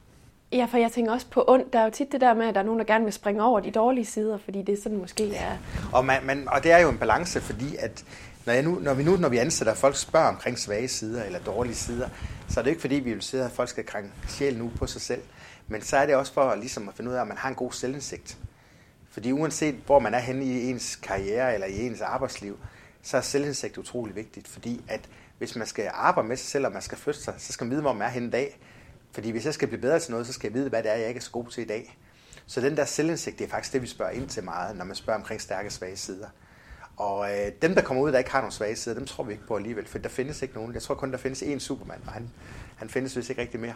Ja, 0.57 0.65
for 0.65 0.79
jeg 0.79 0.93
tænker 0.93 1.13
også 1.13 1.27
på 1.31 1.45
ondt. 1.49 1.73
Der 1.73 1.79
er 1.79 1.85
jo 1.85 1.91
tit 1.91 2.13
det 2.13 2.21
der 2.21 2.35
med, 2.35 2.47
at 2.47 2.55
der 2.55 2.61
er 2.61 2.65
nogen, 2.65 2.79
der 2.79 2.87
gerne 2.87 3.05
vil 3.05 3.13
springe 3.13 3.45
over 3.45 3.61
de 3.61 3.71
dårlige 3.71 4.05
sider, 4.05 4.39
fordi 4.39 4.63
det 4.63 4.79
er 4.79 4.83
sådan 4.83 4.99
måske 4.99 5.35
er... 5.35 5.57
Og, 5.93 6.05
man, 6.05 6.21
man, 6.25 6.49
og 6.49 6.63
det 6.63 6.73
er 6.73 6.79
jo 6.79 6.89
en 6.89 6.99
balance, 6.99 7.41
fordi 7.41 7.77
at 7.79 8.05
når, 8.47 8.53
jeg 8.53 8.63
nu, 8.63 8.79
når 8.83 8.95
vi 8.95 9.03
nu, 9.03 9.17
når 9.17 9.29
vi 9.29 9.39
ansætter, 9.39 9.73
at 9.73 9.79
folk 9.79 9.97
spørger 9.97 10.29
omkring 10.29 10.59
svage 10.59 10.89
sider 10.89 11.25
eller 11.25 11.39
dårlige 11.39 11.75
sider, 11.75 12.09
så 12.49 12.61
er 12.61 12.65
det 12.65 12.71
ikke 12.71 12.81
fordi, 12.81 12.95
vi 12.95 13.13
vil 13.13 13.23
sige, 13.23 13.43
at 13.43 13.51
folk 13.51 13.69
skal 13.69 13.87
krænke 13.87 14.11
sjælen 14.29 14.59
nu 14.59 14.71
på 14.79 14.87
sig 14.87 15.01
selv. 15.01 15.23
Men 15.69 15.83
så 15.83 15.97
er 15.97 16.07
det 16.07 16.15
også 16.15 16.33
for 16.33 16.55
ligesom 16.55 16.89
at 16.89 16.95
finde 16.95 17.11
ud 17.11 17.17
af, 17.17 17.21
at 17.21 17.29
man 17.29 17.37
har 17.37 17.49
en 17.49 17.55
god 17.55 17.73
selvindsigt. 17.73 18.39
Fordi 19.11 19.33
uanset 19.33 19.75
hvor 19.87 19.99
man 19.99 20.15
er 20.15 20.19
henne 20.19 20.45
i 20.45 20.71
ens 20.71 20.97
karriere 20.97 21.55
eller 21.55 21.67
i 21.67 21.87
ens 21.87 22.01
arbejdsliv, 22.01 22.59
så 23.03 23.17
er 23.17 23.21
selvindsigt 23.21 23.79
utrolig 23.79 24.17
vigtigt. 24.17 24.49
Fordi 24.49 24.85
at 24.89 25.01
hvis 25.39 25.57
man 25.57 25.67
skal 25.67 25.91
arbejde 25.95 26.29
med 26.29 26.37
sig 26.37 26.49
selv, 26.49 26.67
og 26.67 26.73
man 26.73 26.83
skal 26.83 26.99
flytte 26.99 27.21
sig, 27.21 27.35
så 27.39 27.53
skal 27.53 27.65
man 27.65 27.71
vide, 27.71 27.81
hvor 27.81 27.93
man 27.93 28.07
er 28.09 28.11
henne 28.11 28.29
i 28.29 28.31
dag. 28.31 28.59
Fordi 29.17 29.31
hvis 29.31 29.45
jeg 29.45 29.55
skal 29.55 29.69
blive 29.69 29.81
bedre 29.81 29.99
til 29.99 30.11
noget, 30.11 30.27
så 30.27 30.33
skal 30.33 30.49
jeg 30.49 30.55
vide, 30.55 30.69
hvad 30.69 30.83
det 30.83 30.91
er, 30.91 30.95
jeg 30.95 31.09
ikke 31.09 31.19
er 31.19 31.23
så 31.23 31.31
god 31.31 31.47
til 31.47 31.63
i 31.63 31.67
dag. 31.67 31.99
Så 32.47 32.61
den 32.61 32.77
der 32.77 32.85
selvindsigt, 32.85 33.39
det 33.39 33.45
er 33.45 33.49
faktisk 33.49 33.73
det, 33.73 33.83
vi 33.83 33.87
spørger 33.87 34.13
ind 34.13 34.29
til 34.29 34.45
meget, 34.45 34.77
når 34.77 34.85
man 34.85 34.97
spørger 34.97 35.19
omkring 35.21 35.41
stærke 35.41 35.69
og 35.69 35.73
svage 35.73 35.97
sider. 35.97 36.27
Og 36.97 37.31
øh, 37.31 37.53
dem, 37.63 37.75
der 37.75 37.83
kommer 37.83 38.03
ud, 38.03 38.13
der 38.13 38.19
ikke 38.19 38.31
har 38.31 38.41
nogen 38.41 38.53
svage 38.53 38.77
sider, 38.77 38.97
dem 38.97 39.07
tror 39.07 39.25
vi 39.25 39.33
ikke 39.33 39.47
på 39.47 39.57
alligevel, 39.57 39.87
for 39.87 39.99
der 39.99 40.09
findes 40.09 40.43
ikke 40.43 40.55
nogen. 40.55 40.75
Jeg 40.75 40.83
tror 40.83 40.95
kun, 40.95 41.13
der 41.13 41.19
findes 41.19 41.43
én 41.43 41.59
Superman, 41.59 42.01
og 42.07 42.13
han, 42.13 42.31
han 42.77 42.89
findes 42.89 43.17
vist 43.17 43.31
ikke 43.31 43.43
rigtig 43.43 43.61
mere. 43.61 43.75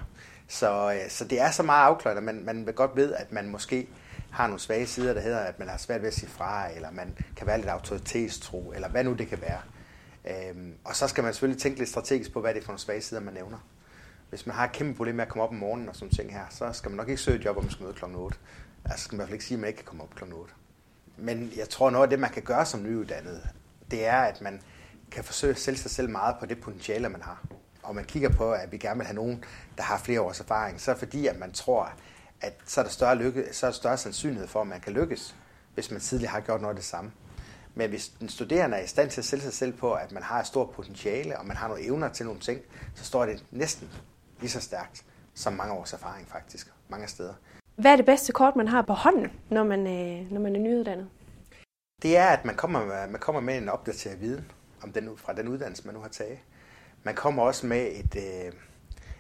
Så, 0.49 0.93
øh, 0.93 1.11
så 1.11 1.25
det 1.25 1.41
er 1.41 1.51
så 1.51 1.63
meget 1.63 1.85
afklaret, 1.85 2.17
at 2.17 2.23
man, 2.23 2.45
man 2.45 2.67
vil 2.67 2.75
godt 2.75 2.97
ved, 2.97 3.15
at 3.15 3.33
man 3.33 3.49
måske 3.49 3.89
har 4.31 4.47
nogle 4.47 4.61
svage 4.61 4.87
sider, 4.87 5.15
der 5.15 5.21
hedder, 5.21 5.39
at 5.39 5.59
man 5.59 5.69
har 5.69 5.77
svært 5.77 6.01
ved 6.01 6.09
at 6.09 6.15
sige 6.15 6.31
fra, 6.31 6.75
eller 6.75 6.91
man 6.91 7.19
kan 7.37 7.47
være 7.47 7.57
lidt 7.57 7.69
autoritetstro, 7.69 8.73
eller 8.75 8.89
hvad 8.89 9.05
nu 9.05 9.13
det 9.13 9.29
kan 9.29 9.41
være. 9.41 9.61
Øhm, 10.25 10.75
og 10.85 10.97
så 10.97 11.09
skal 11.09 11.25
man 11.25 11.33
selvfølgelig 11.33 11.63
tænke 11.63 11.79
lidt 11.79 11.91
strategisk 11.91 12.33
på, 12.33 12.41
hvad 12.41 12.55
det 12.55 12.61
er 12.61 12.65
for 12.65 12.73
nogle 12.73 12.81
svage 12.81 13.01
sider, 13.01 13.21
man 13.21 13.35
nævner 13.35 13.59
hvis 14.31 14.47
man 14.47 14.57
har 14.57 14.65
et 14.65 14.73
kæmpe 14.73 14.97
problem 14.97 15.15
med 15.15 15.25
at 15.25 15.29
komme 15.29 15.45
op 15.45 15.51
om 15.51 15.57
morgenen 15.57 15.89
og 15.89 15.97
sådan 15.97 16.15
ting 16.15 16.33
her, 16.33 16.45
så 16.51 16.73
skal 16.73 16.91
man 16.91 16.97
nok 16.97 17.09
ikke 17.09 17.23
søge 17.23 17.39
et 17.39 17.45
job, 17.45 17.57
om 17.57 17.63
man 17.63 17.73
skal 17.73 17.85
møde 17.85 17.95
kl. 17.95 18.05
8. 18.05 18.39
Altså 18.85 19.05
skal 19.05 19.15
man 19.15 19.17
i 19.17 19.19
hvert 19.19 19.29
fald 19.29 19.35
ikke 19.35 19.45
sige, 19.45 19.57
at 19.57 19.61
man 19.61 19.69
ikke 19.69 19.79
kan 19.79 19.87
komme 19.87 20.03
op 20.03 20.15
kl. 20.15 20.25
8. 20.33 20.55
Men 21.17 21.53
jeg 21.57 21.69
tror, 21.69 21.91
noget 21.91 22.03
af 22.03 22.11
det, 22.11 22.19
man 22.19 22.31
kan 22.31 22.43
gøre 22.43 22.67
som 22.67 22.83
nyuddannet, 22.83 23.49
det 23.91 24.07
er, 24.07 24.21
at 24.21 24.41
man 24.41 24.61
kan 25.11 25.25
forsøge 25.25 25.51
at 25.51 25.59
sælge 25.59 25.79
sig 25.79 25.91
selv 25.91 26.11
meget 26.11 26.37
på 26.41 26.47
det 26.47 26.61
potentiale, 26.61 27.09
man 27.09 27.23
har. 27.23 27.43
Og 27.83 27.95
man 27.95 28.05
kigger 28.05 28.29
på, 28.29 28.53
at 28.53 28.73
vi 28.73 28.79
gerne 28.79 28.97
vil 28.97 29.07
have 29.07 29.15
nogen, 29.15 29.45
der 29.77 29.83
har 29.83 29.99
flere 29.99 30.21
års 30.21 30.41
erfaring, 30.41 30.81
så 30.81 30.91
er 30.91 30.95
fordi, 30.95 31.27
at 31.27 31.39
man 31.39 31.53
tror, 31.53 31.93
at 32.41 32.55
så 32.67 32.81
er 32.81 32.85
der 32.85 32.91
større, 32.91 33.17
lykke, 33.17 33.49
så 33.53 33.67
er 33.67 33.71
der 33.71 33.77
større 33.77 33.97
sandsynlighed 33.97 34.49
for, 34.49 34.61
at 34.61 34.67
man 34.67 34.81
kan 34.81 34.93
lykkes, 34.93 35.37
hvis 35.75 35.91
man 35.91 36.01
tidligere 36.01 36.33
har 36.33 36.41
gjort 36.41 36.61
noget 36.61 36.75
af 36.75 36.77
det 36.77 36.85
samme. 36.85 37.13
Men 37.75 37.91
hvis 37.91 38.09
den 38.09 38.29
studerende 38.29 38.77
er 38.77 38.85
i 38.85 38.87
stand 38.87 39.11
til 39.11 39.21
at 39.21 39.25
sælge 39.25 39.43
sig 39.43 39.53
selv 39.53 39.73
på, 39.73 39.93
at 39.93 40.13
man 40.13 40.23
har 40.23 40.41
et 40.41 40.47
stort 40.47 40.71
potentiale, 40.71 41.39
og 41.39 41.47
man 41.47 41.57
har 41.57 41.69
nogle 41.69 41.85
evner 41.85 42.09
til 42.09 42.27
nogle 42.27 42.41
ting, 42.41 42.61
så 42.95 43.05
står 43.05 43.27
det 43.27 43.45
næsten 43.51 43.91
lige 44.41 44.51
så 44.51 44.61
stærkt 44.61 45.05
som 45.35 45.53
mange 45.53 45.75
års 45.75 45.93
erfaring 45.93 46.29
faktisk, 46.29 46.73
mange 46.89 47.09
steder. 47.09 47.35
Hvad 47.77 47.93
er 47.93 47.97
det 47.97 48.07
bedste 48.07 48.33
kort, 48.33 48.57
man 48.57 48.69
har 48.69 48.83
på 48.83 48.93
hånden, 48.93 49.33
når 49.51 49.65
man, 49.65 49.81
øh, 49.81 50.33
når 50.33 50.41
man 50.41 50.57
er 50.57 50.61
nyuddannet? 50.61 51.09
Det 52.03 52.17
er, 52.17 52.27
at 52.27 52.45
man 52.45 52.55
kommer, 52.55 52.87
med, 52.87 53.09
man 53.09 53.21
kommer 53.21 53.41
med 53.41 53.59
en 53.59 53.69
opdateret 53.69 54.21
viden 54.21 54.53
om 54.83 54.93
den, 54.93 55.17
fra 55.17 55.33
den 55.33 55.49
uddannelse, 55.49 55.87
man 55.87 55.95
nu 55.95 56.01
har 56.01 56.09
taget. 56.09 56.39
Man 57.03 57.15
kommer 57.15 57.43
også 57.43 57.67
med 57.67 57.87
et, 57.93 58.17
øh, 58.17 58.53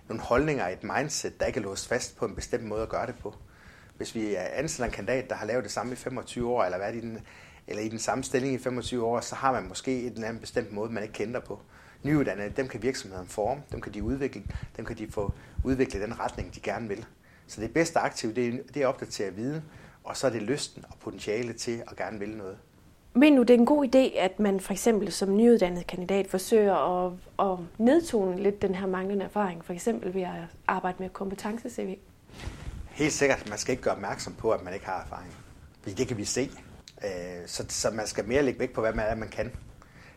nogle 0.09 0.23
holdninger, 0.23 0.69
et 0.69 0.85
mindset, 0.85 1.41
der 1.41 1.47
ikke 1.47 1.61
er 1.61 1.65
låst 1.65 1.89
fast 1.89 2.17
på 2.17 2.25
en 2.25 2.35
bestemt 2.35 2.65
måde 2.65 2.83
at 2.83 2.89
gøre 2.89 3.07
det 3.07 3.15
på. 3.23 3.35
Hvis 3.97 4.15
vi 4.15 4.35
ansætter 4.35 4.85
en 4.85 4.91
kandidat, 4.91 5.31
der 5.31 5.35
har 5.35 5.47
lavet 5.47 5.65
det 5.65 5.73
samme 5.73 5.93
i 5.93 5.97
25 5.97 6.51
år, 6.51 6.65
eller 6.65 6.79
været 6.79 6.95
i 6.95 7.01
den, 7.01 7.19
eller 7.67 7.83
i 7.83 7.89
den 7.89 7.99
samme 7.99 8.25
stilling 8.25 8.55
i 8.55 8.59
25 8.59 9.05
år, 9.05 9.21
så 9.21 9.35
har 9.35 9.53
man 9.53 9.69
måske 9.69 10.01
en 10.01 10.13
eller 10.13 10.29
anden 10.29 10.41
bestemt 10.41 10.73
måde, 10.73 10.93
man 10.93 11.03
ikke 11.03 11.13
kender 11.13 11.41
på 11.41 11.61
nyuddannede, 12.03 12.53
dem 12.57 12.69
kan 12.69 12.83
virksomheden 12.83 13.27
forme, 13.27 13.63
dem 13.73 13.81
kan 13.81 13.95
de 13.95 14.03
udvikle, 14.03 14.43
dem 14.77 14.85
kan 14.85 14.99
de 14.99 15.11
få 15.11 15.33
udviklet 15.65 16.03
den 16.03 16.21
retning, 16.21 16.55
de 16.55 16.61
gerne 16.61 16.89
vil. 16.89 17.07
Så 17.47 17.61
det 17.61 17.75
bedste 17.75 17.99
aktiv, 17.99 18.35
det 18.35 18.49
er, 18.49 18.53
det 18.75 18.77
er 18.77 18.89
at 18.89 18.95
opdatere 18.95 19.35
viden, 19.35 19.63
og 20.05 20.17
så 20.17 20.27
er 20.27 20.31
det 20.31 20.43
lysten 20.43 20.85
og 20.89 20.97
potentiale 21.01 21.53
til 21.53 21.83
at 21.91 21.97
gerne 21.97 22.19
vil 22.19 22.37
noget. 22.37 22.59
Men 23.15 23.33
nu, 23.33 23.43
det 23.43 23.51
er 23.51 23.59
en 23.59 23.67
god 23.67 23.87
idé, 23.87 24.19
at 24.19 24.41
man 24.41 24.61
for 24.61 24.73
eksempel 24.73 25.13
som 25.13 25.37
nyuddannet 25.37 25.87
kandidat 25.87 26.27
forsøger 26.27 27.07
at, 27.07 27.13
at 27.39 27.59
nedtone 27.79 28.43
lidt 28.43 28.63
den 28.63 28.75
her 28.75 28.87
manglende 28.87 29.25
erfaring, 29.25 29.65
for 29.65 29.73
eksempel 29.73 30.15
ved 30.15 30.23
at 30.23 30.33
arbejde 30.67 30.97
med 30.99 31.09
kompetence-CV? 31.11 31.99
Helt 32.91 33.13
sikkert. 33.13 33.49
Man 33.49 33.59
skal 33.59 33.73
ikke 33.73 33.83
gøre 33.83 33.95
opmærksom 33.95 34.35
på, 34.35 34.51
at 34.51 34.65
man 34.65 34.75
ikke 34.75 34.87
har 34.87 35.03
erfaring. 35.03 35.33
Fordi 35.83 35.95
det 35.95 36.09
kan 36.09 36.17
vi 36.17 36.25
se. 36.25 36.51
Øh, 37.05 37.11
så, 37.47 37.65
så 37.69 37.91
man 37.91 38.07
skal 38.07 38.25
mere 38.29 38.43
lægge 38.43 38.61
vægt 38.61 38.73
på, 38.73 38.81
hvad 38.81 38.93
man 38.93 39.07
er, 39.07 39.15
man 39.15 39.29
kan. 39.29 39.53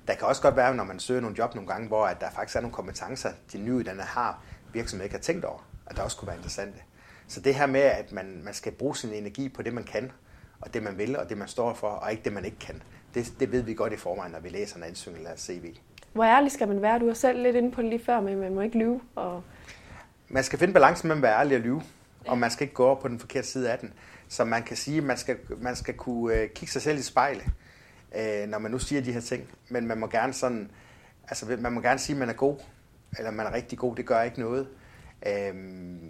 Der 0.08 0.16
kan 0.16 0.28
også 0.28 0.42
godt 0.42 0.56
være, 0.56 0.76
når 0.76 0.84
man 0.84 1.00
søger 1.00 1.22
nogle 1.22 1.36
job 1.40 1.56
nogle 1.56 1.68
gange, 1.68 1.88
hvor 1.88 2.06
at 2.06 2.22
der 2.22 2.30
faktisk 2.30 2.56
er 2.56 2.62
nogle 2.62 2.74
kompetencer, 2.74 3.30
de 3.54 3.58
nyuddannede 3.58 4.06
har, 4.06 4.44
virksomheden 4.74 5.06
ikke 5.06 5.16
har 5.16 5.22
tænkt 5.22 5.46
over, 5.46 5.68
at 5.86 5.98
der 5.98 6.04
også 6.04 6.18
kunne 6.18 6.28
være 6.28 6.36
interessante. 6.36 6.80
Så 7.28 7.40
det 7.40 7.56
her 7.56 7.66
med, 7.66 7.82
at 7.82 8.12
man, 8.12 8.42
man 8.44 8.54
skal 8.54 8.72
bruge 8.72 8.96
sin 8.96 9.14
energi 9.14 9.50
på 9.50 9.62
det, 9.62 9.74
man 9.74 9.84
kan, 9.84 10.12
og 10.62 10.74
det, 10.74 10.84
man 10.84 10.98
vil, 10.98 11.18
og 11.18 11.30
det, 11.30 11.38
man 11.38 11.48
står 11.48 11.74
for, 11.74 11.88
og 11.88 12.12
ikke 12.12 12.24
det, 12.24 12.34
man 12.34 12.46
ikke 12.46 12.60
kan, 12.60 12.84
det, 13.14 13.34
det 13.40 13.52
ved 13.52 13.62
vi 13.62 13.74
godt 13.74 13.94
i 13.94 13.98
forvejen, 13.98 14.32
når 14.32 14.40
vi 14.40 14.50
læser 14.50 14.78
en 14.78 14.84
ansøgning 14.84 15.26
eller 15.26 15.38
CV. 15.38 15.76
Hvor 16.14 16.24
ærlig 16.24 16.52
skal 16.52 16.68
man 16.68 16.82
være? 16.82 17.00
Du 17.00 17.08
har 17.08 17.14
selv 17.14 17.44
lidt 17.44 17.56
inde 17.56 17.72
på 17.72 17.82
det 17.82 17.90
lige 17.90 18.06
før, 18.06 18.22
men 18.22 18.40
man 18.40 18.56
må 18.56 18.62
ikke 18.62 18.78
lyve. 18.78 19.02
Og... 19.16 19.44
Man 20.30 20.44
skal 20.44 20.60
finde 20.60 20.74
balancen 20.74 21.08
mellem 21.08 21.24
at 21.24 21.30
være 21.30 21.40
ærlig 21.40 21.58
og 21.58 21.64
lyve, 21.64 21.82
og 22.28 22.38
man 22.38 22.52
skal 22.52 22.64
ikke 22.64 22.74
gå 22.74 22.86
over 22.86 22.96
på 22.96 23.08
den 23.08 23.20
forkerte 23.20 23.48
side 23.48 23.72
af 23.72 23.80
den. 23.80 23.94
Så 24.28 24.46
man 24.46 24.64
kan 24.64 24.78
sige, 24.78 24.98
at 24.98 25.04
man 25.04 25.18
skal, 25.18 25.38
man 25.62 25.76
skal 25.76 25.94
kunne 25.94 26.36
øh, 26.36 26.50
kigge 26.50 26.72
sig 26.72 26.82
selv 26.82 27.00
i 27.00 27.02
spejlet 27.02 27.46
øh, 28.18 28.48
når 28.48 28.60
man 28.60 28.72
nu 28.72 28.80
siger 28.80 29.02
de 29.02 29.14
her 29.14 29.22
ting. 29.22 29.50
Men 29.70 29.88
man 29.88 29.98
må 29.98 30.08
gerne 30.08 30.34
sådan, 30.34 30.72
altså 31.28 31.58
man 31.60 31.74
må 31.74 31.82
gerne 31.82 32.00
sige, 32.00 32.14
at 32.14 32.20
man 32.20 32.30
er 32.30 32.34
god, 32.34 32.58
eller 33.18 33.32
man 33.32 33.46
er 33.46 33.54
rigtig 33.54 33.78
god, 33.78 33.96
det 33.96 34.06
gør 34.06 34.22
ikke 34.22 34.40
noget. 34.40 34.68
Øh, 35.26 35.54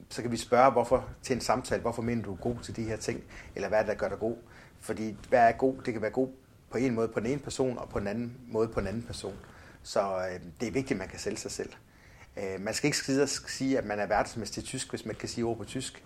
så 0.10 0.22
kan 0.22 0.32
vi 0.32 0.38
spørge 0.38 0.72
hvorfor, 0.72 1.10
til 1.22 1.36
en 1.36 1.42
samtale, 1.42 1.82
hvorfor 1.82 2.02
mener 2.02 2.24
du 2.24 2.32
er 2.32 2.38
god 2.38 2.56
til 2.64 2.76
de 2.76 2.84
her 2.84 2.98
ting, 2.98 3.24
eller 3.56 3.70
hvad 3.70 3.80
er 3.80 3.84
det, 3.84 3.92
der 3.92 3.98
gør 3.98 4.10
dig 4.10 4.20
god? 4.20 4.36
Fordi 4.80 5.18
hvad 5.30 5.40
er 5.40 5.52
god? 5.52 5.76
Det 5.86 5.94
kan 5.94 6.02
være 6.02 6.12
god 6.12 6.30
på 6.72 6.78
en 6.78 6.94
måde 6.94 7.08
på 7.08 7.20
den 7.20 7.28
ene 7.28 7.40
person, 7.40 7.78
og 7.78 7.90
på 7.90 7.98
en 7.98 8.08
anden 8.08 8.38
måde 8.48 8.68
på 8.68 8.80
en 8.80 8.88
anden 8.88 9.04
person. 9.04 9.36
Så 9.84 10.18
øh, 10.18 10.40
det 10.60 10.68
er 10.68 10.72
vigtigt, 10.72 10.92
at 10.92 10.98
man 10.98 11.08
kan 11.08 11.20
sælge 11.20 11.38
sig 11.38 11.52
selv. 11.52 11.70
Øh, 12.38 12.62
man 12.62 12.74
skal 12.74 12.88
ikke 12.88 12.98
skide 12.98 13.28
sige, 13.28 13.78
at 13.78 13.86
man 13.86 14.00
er 14.00 14.06
verdensmester 14.06 14.62
i 14.62 14.66
tysk, 14.66 14.90
hvis 14.90 15.06
man 15.06 15.16
kan 15.16 15.30
sige 15.30 15.46
ord 15.46 15.58
på 15.58 15.64
tysk. 15.64 16.04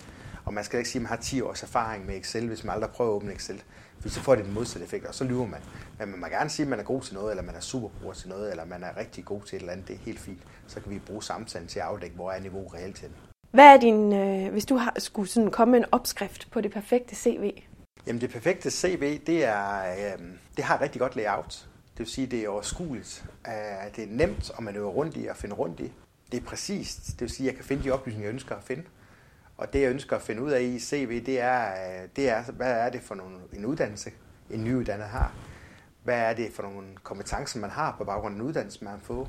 Og 0.47 0.53
man 0.53 0.63
skal 0.63 0.77
ikke 0.77 0.89
sige, 0.89 0.99
at 0.99 1.03
man 1.03 1.09
har 1.09 1.15
10 1.15 1.41
års 1.41 1.63
erfaring 1.63 2.05
med 2.05 2.17
Excel, 2.17 2.47
hvis 2.47 2.63
man 2.63 2.73
aldrig 2.73 2.91
prøver 2.91 3.11
at 3.11 3.15
åbne 3.15 3.33
Excel. 3.33 3.63
For 3.99 4.09
så 4.09 4.19
får 4.19 4.35
det 4.35 4.45
den 4.45 4.53
modsatte 4.53 4.85
effekt, 4.85 5.05
og 5.05 5.15
så 5.15 5.23
lyver 5.23 5.45
man. 5.45 5.59
Men 5.99 6.09
man 6.09 6.19
må 6.19 6.27
gerne 6.27 6.49
sige, 6.49 6.63
at 6.63 6.69
man 6.69 6.79
er 6.79 6.83
god 6.83 7.01
til 7.01 7.13
noget, 7.13 7.31
eller 7.31 7.43
man 7.43 7.55
er 7.55 7.59
superbror 7.59 8.13
til 8.13 8.29
noget, 8.29 8.51
eller 8.51 8.65
man 8.65 8.83
er 8.83 8.97
rigtig 8.97 9.25
god 9.25 9.41
til 9.41 9.55
et 9.55 9.59
eller 9.59 9.73
andet. 9.73 9.87
Det 9.87 9.93
er 9.93 9.99
helt 9.99 10.19
fint. 10.19 10.39
Så 10.67 10.79
kan 10.79 10.91
vi 10.91 10.99
bruge 10.99 11.23
samtalen 11.23 11.67
til 11.67 11.79
at 11.79 11.85
afdække, 11.85 12.15
hvor 12.15 12.31
er 12.31 12.39
niveau 12.39 12.67
reelt 12.67 12.95
til. 12.95 13.09
Hvad 13.51 13.65
er 13.65 13.79
din, 13.79 14.13
øh, 14.13 14.51
hvis 14.51 14.65
du 14.65 14.75
har, 14.75 14.93
skulle 14.97 15.29
sådan 15.29 15.51
komme 15.51 15.71
med 15.71 15.79
en 15.79 15.85
opskrift 15.91 16.51
på 16.51 16.61
det 16.61 16.71
perfekte 16.71 17.15
CV? 17.15 17.63
Jamen 18.07 18.21
det 18.21 18.29
perfekte 18.29 18.71
CV, 18.71 19.19
det, 19.27 19.45
er, 19.45 19.79
øh, 19.81 20.19
det 20.57 20.63
har 20.63 20.75
et 20.75 20.81
rigtig 20.81 21.01
godt 21.01 21.15
layout. 21.15 21.67
Det 21.91 21.99
vil 21.99 22.07
sige, 22.07 22.27
det 22.27 22.39
er 22.39 22.49
overskueligt. 22.49 23.25
Øh, 23.47 23.53
det 23.95 24.03
er 24.03 24.07
nemt 24.09 24.51
at 24.57 24.63
manøvrere 24.63 24.93
rundt 24.93 25.17
i 25.17 25.27
og 25.27 25.35
finde 25.35 25.55
rundt 25.55 25.79
i. 25.79 25.91
Det 26.31 26.41
er 26.41 26.45
præcist. 26.45 27.07
Det 27.07 27.21
vil 27.21 27.29
sige, 27.29 27.47
at 27.47 27.53
jeg 27.53 27.55
kan 27.55 27.65
finde 27.65 27.83
de 27.83 27.91
oplysninger, 27.91 28.27
jeg 28.27 28.33
ønsker 28.33 28.55
at 28.55 28.63
finde. 28.63 28.83
Og 29.57 29.73
det, 29.73 29.81
jeg 29.81 29.89
ønsker 29.89 30.15
at 30.15 30.21
finde 30.21 30.41
ud 30.41 30.51
af 30.51 30.61
i 30.61 30.79
CV, 30.79 31.25
det 31.25 31.39
er, 31.39 31.71
øh, 31.71 32.09
det 32.15 32.29
er 32.29 32.43
hvad 32.51 32.71
er 32.71 32.89
det 32.89 33.01
for 33.01 33.15
nogle, 33.15 33.37
en 33.53 33.65
uddannelse, 33.65 34.11
en 34.49 34.63
nyuddannet 34.63 35.07
har? 35.07 35.33
Hvad 36.03 36.19
er 36.19 36.33
det 36.33 36.53
for 36.53 36.63
nogle 36.63 36.87
kompetencer, 37.03 37.59
man 37.59 37.69
har 37.69 37.95
på 37.97 38.03
baggrund 38.03 38.35
af 38.35 38.39
en 38.39 38.45
uddannelse, 38.45 38.83
man 38.83 38.93
har 38.93 38.99
fået? 38.99 39.27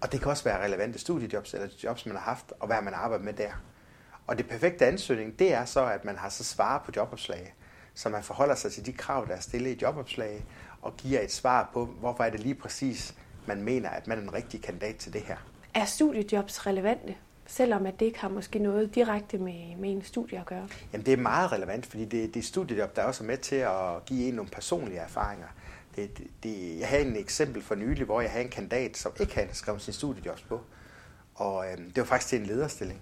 Og 0.00 0.12
det 0.12 0.20
kan 0.20 0.30
også 0.30 0.44
være 0.44 0.64
relevante 0.64 0.98
studiejobs 0.98 1.54
eller 1.54 1.68
jobs, 1.84 2.06
man 2.06 2.16
har 2.16 2.22
haft, 2.22 2.52
og 2.60 2.66
hvad 2.66 2.82
man 2.82 2.94
arbejder 2.94 3.24
med 3.24 3.32
der. 3.32 3.52
Og 4.26 4.38
det 4.38 4.48
perfekte 4.48 4.86
ansøgning, 4.86 5.38
det 5.38 5.52
er 5.52 5.64
så, 5.64 5.86
at 5.86 6.04
man 6.04 6.16
har 6.16 6.28
så 6.28 6.44
svar 6.44 6.82
på 6.86 6.92
jobopslag, 6.96 7.54
så 7.94 8.08
man 8.08 8.22
forholder 8.22 8.54
sig 8.54 8.72
til 8.72 8.86
de 8.86 8.92
krav, 8.92 9.26
der 9.28 9.34
er 9.34 9.40
stillet 9.40 9.70
i 9.70 9.78
jobopslag, 9.82 10.44
og 10.82 10.96
giver 10.96 11.20
et 11.20 11.32
svar 11.32 11.70
på, 11.72 11.84
hvorfor 11.84 12.24
er 12.24 12.30
det 12.30 12.40
lige 12.40 12.54
præcis, 12.54 13.14
man 13.46 13.62
mener, 13.62 13.90
at 13.90 14.06
man 14.06 14.18
er 14.18 14.22
en 14.22 14.34
rigtig 14.34 14.62
kandidat 14.62 14.96
til 14.96 15.12
det 15.12 15.20
her. 15.20 15.36
Er 15.74 15.84
studiejobs 15.84 16.66
relevante? 16.66 17.16
Selvom 17.46 17.86
at 17.86 18.00
det 18.00 18.06
ikke 18.06 18.20
har 18.20 18.28
måske 18.28 18.58
noget 18.58 18.94
direkte 18.94 19.38
med, 19.38 19.76
med 19.76 19.90
en 19.90 20.02
studie 20.02 20.38
at 20.38 20.46
gøre? 20.46 20.68
Jamen 20.92 21.06
det 21.06 21.12
er 21.12 21.16
meget 21.16 21.52
relevant, 21.52 21.86
fordi 21.86 22.04
det, 22.04 22.34
det 22.34 22.40
er 22.40 22.44
studiejob, 22.44 22.96
der 22.96 23.02
også 23.02 23.24
er 23.24 23.26
med 23.26 23.38
til 23.38 23.56
at 23.56 24.04
give 24.06 24.28
en 24.28 24.34
nogle 24.34 24.50
personlige 24.50 24.98
erfaringer. 24.98 25.46
Det, 25.96 26.18
det, 26.18 26.26
det, 26.42 26.78
jeg 26.80 26.88
havde 26.88 27.04
en 27.04 27.16
eksempel 27.16 27.62
for 27.62 27.74
nylig, 27.74 28.04
hvor 28.04 28.20
jeg 28.20 28.30
havde 28.30 28.44
en 28.44 28.50
kandidat, 28.50 28.96
som 28.96 29.12
ikke 29.20 29.34
havde 29.34 29.48
skrevet 29.52 29.82
sin 29.82 29.92
studiejobs 29.92 30.42
på. 30.42 30.60
Og 31.34 31.66
øh, 31.66 31.78
det 31.78 31.96
var 31.96 32.04
faktisk 32.04 32.28
til 32.28 32.40
en 32.40 32.46
lederstilling. 32.46 33.00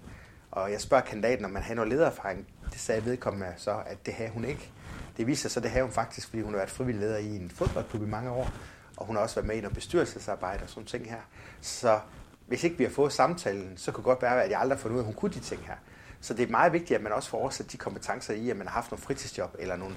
Og 0.51 0.71
jeg 0.71 0.81
spørger 0.81 1.03
kandidaten, 1.03 1.45
om 1.45 1.51
man 1.51 1.63
havde 1.63 1.75
noget 1.75 1.91
ledererfaring. 1.91 2.47
Det 2.71 2.79
sagde 2.79 3.05
vedkommende 3.05 3.53
så, 3.57 3.81
at 3.85 4.05
det 4.05 4.13
havde 4.13 4.29
hun 4.29 4.45
ikke. 4.45 4.71
Det 5.17 5.27
viser 5.27 5.41
sig 5.41 5.51
så, 5.51 5.59
at 5.59 5.63
det 5.63 5.71
havde 5.71 5.83
hun 5.83 5.93
faktisk, 5.93 6.29
fordi 6.29 6.41
hun 6.41 6.53
har 6.53 6.57
været 6.57 6.69
frivillig 6.69 7.01
leder 7.01 7.17
i 7.17 7.35
en 7.35 7.49
fodboldklub 7.49 8.03
i 8.03 8.05
mange 8.05 8.31
år. 8.31 8.49
Og 8.97 9.05
hun 9.05 9.15
har 9.15 9.23
også 9.23 9.35
været 9.35 9.47
med 9.47 9.55
i 9.55 9.61
noget 9.61 9.75
bestyrelsesarbejde 9.75 10.63
og 10.63 10.69
sådan 10.69 10.85
ting 10.85 11.09
her. 11.09 11.21
Så 11.61 11.99
hvis 12.47 12.63
ikke 12.63 12.77
vi 12.77 12.83
har 12.83 12.91
fået 12.91 13.13
samtalen, 13.13 13.77
så 13.77 13.91
kunne 13.91 14.01
det 14.01 14.05
godt 14.05 14.21
være, 14.21 14.43
at 14.43 14.51
jeg 14.51 14.59
aldrig 14.59 14.77
har 14.77 14.81
fundet 14.81 14.95
ud 14.95 14.99
af, 14.99 15.03
at 15.03 15.05
hun 15.05 15.15
kunne 15.15 15.33
de 15.33 15.39
ting 15.39 15.61
her. 15.65 15.75
Så 16.21 16.33
det 16.33 16.43
er 16.43 16.51
meget 16.51 16.73
vigtigt, 16.73 16.97
at 16.97 17.03
man 17.03 17.11
også 17.11 17.29
får 17.29 17.37
oversat 17.37 17.71
de 17.71 17.77
kompetencer 17.77 18.33
i, 18.33 18.49
at 18.49 18.57
man 18.57 18.67
har 18.67 18.73
haft 18.73 18.91
nogle 18.91 19.01
fritidsjob 19.01 19.55
eller 19.59 19.75
nogle, 19.75 19.95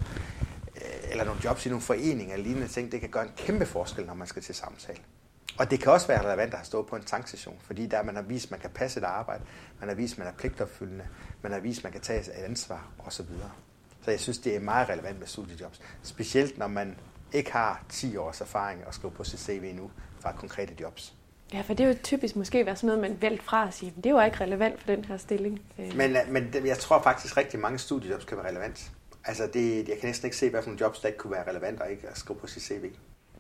øh, 0.77 1.11
eller 1.11 1.25
nogle 1.25 1.41
jobs 1.45 1.67
i 1.67 1.69
nogle 1.69 1.83
foreninger 1.83 2.35
eller 2.35 2.47
lignende 2.47 2.69
ting. 2.69 2.93
Det 2.93 3.01
kan 3.01 3.11
gøre 3.11 3.23
en 3.23 3.33
kæmpe 3.37 3.67
forskel, 3.67 4.07
når 4.07 4.15
man 4.15 4.27
skal 4.27 4.43
til 4.43 4.55
samtale. 4.55 4.99
Og 5.59 5.71
det 5.71 5.81
kan 5.81 5.93
også 5.93 6.07
være 6.07 6.27
relevant 6.27 6.53
at 6.53 6.59
have 6.59 6.67
stået 6.67 6.87
på 6.87 6.97
en 6.97 7.03
tankstation, 7.03 7.57
fordi 7.61 7.87
der 7.87 8.03
man 8.03 8.15
har 8.15 8.23
vist, 8.23 8.45
at 8.45 8.51
man 8.51 8.61
kan 8.61 8.71
passe 8.71 9.01
et 9.01 9.05
arbejde, 9.05 9.45
man 9.81 9.89
har 9.89 9.97
vist, 9.97 10.15
at 10.15 10.19
man 10.19 10.27
er 10.27 10.33
pligtopfyldende, 10.33 11.07
man 11.43 11.53
har 11.53 11.61
vist, 11.61 11.79
at 11.79 11.85
man 11.85 11.93
kan 11.93 12.01
tage 12.01 12.21
et 12.21 12.29
ansvar 12.29 12.89
osv. 13.07 13.27
Så 14.03 14.11
jeg 14.11 14.21
synes, 14.21 14.39
det 14.39 14.57
er 14.57 14.61
meget 14.61 14.89
relevant 14.89 15.19
med 15.19 15.27
studiejobs. 15.27 15.81
Specielt 16.03 16.59
når 16.59 16.67
man 16.67 16.99
ikke 17.33 17.53
har 17.53 17.85
10 17.89 18.17
års 18.17 18.41
erfaring 18.41 18.83
at 18.87 18.95
skrive 18.95 19.13
på 19.13 19.25
sit 19.25 19.41
CV 19.41 19.73
nu 19.75 19.91
fra 20.21 20.33
konkrete 20.33 20.75
jobs. 20.81 21.16
Ja, 21.53 21.61
for 21.61 21.75
det 21.75 21.85
er 21.85 21.89
jo 21.89 21.95
typisk 22.03 22.37
måske 22.37 22.67
være 22.67 22.77
sådan 22.77 22.87
noget, 22.87 23.01
man 23.01 23.19
vælt 23.21 23.43
fra 23.43 23.69
at 23.69 23.75
sige, 23.75 23.95
det 24.05 24.11
jo 24.11 24.21
ikke 24.21 24.41
relevant 24.41 24.81
for 24.81 24.87
den 24.87 25.05
her 25.05 25.17
stilling. 25.17 25.61
Øh. 25.79 25.97
Men, 25.97 26.11
øh, 26.11 26.23
men 26.31 26.67
jeg 26.67 26.79
tror 26.79 27.03
faktisk 27.03 27.37
rigtig 27.37 27.61
mange 27.61 27.79
studiejobs 27.79 28.25
kan 28.25 28.37
være 28.37 28.49
relevant. 28.49 28.91
Altså 29.25 29.49
det, 29.53 29.89
jeg 29.89 29.99
kan 30.01 30.09
næsten 30.09 30.27
ikke 30.27 30.37
se, 30.37 30.51
hvad 30.51 30.63
for 30.63 30.69
nogle 30.69 30.81
jobs, 30.81 31.01
der 31.01 31.09
ikke 31.09 31.19
kunne 31.19 31.33
være 31.33 31.49
relevant 31.49 31.81
og 31.81 31.91
ikke 31.91 32.09
at 32.09 32.19
skrive 32.19 32.39
på 32.39 32.47
sit 32.47 32.63
CV. 32.63 32.91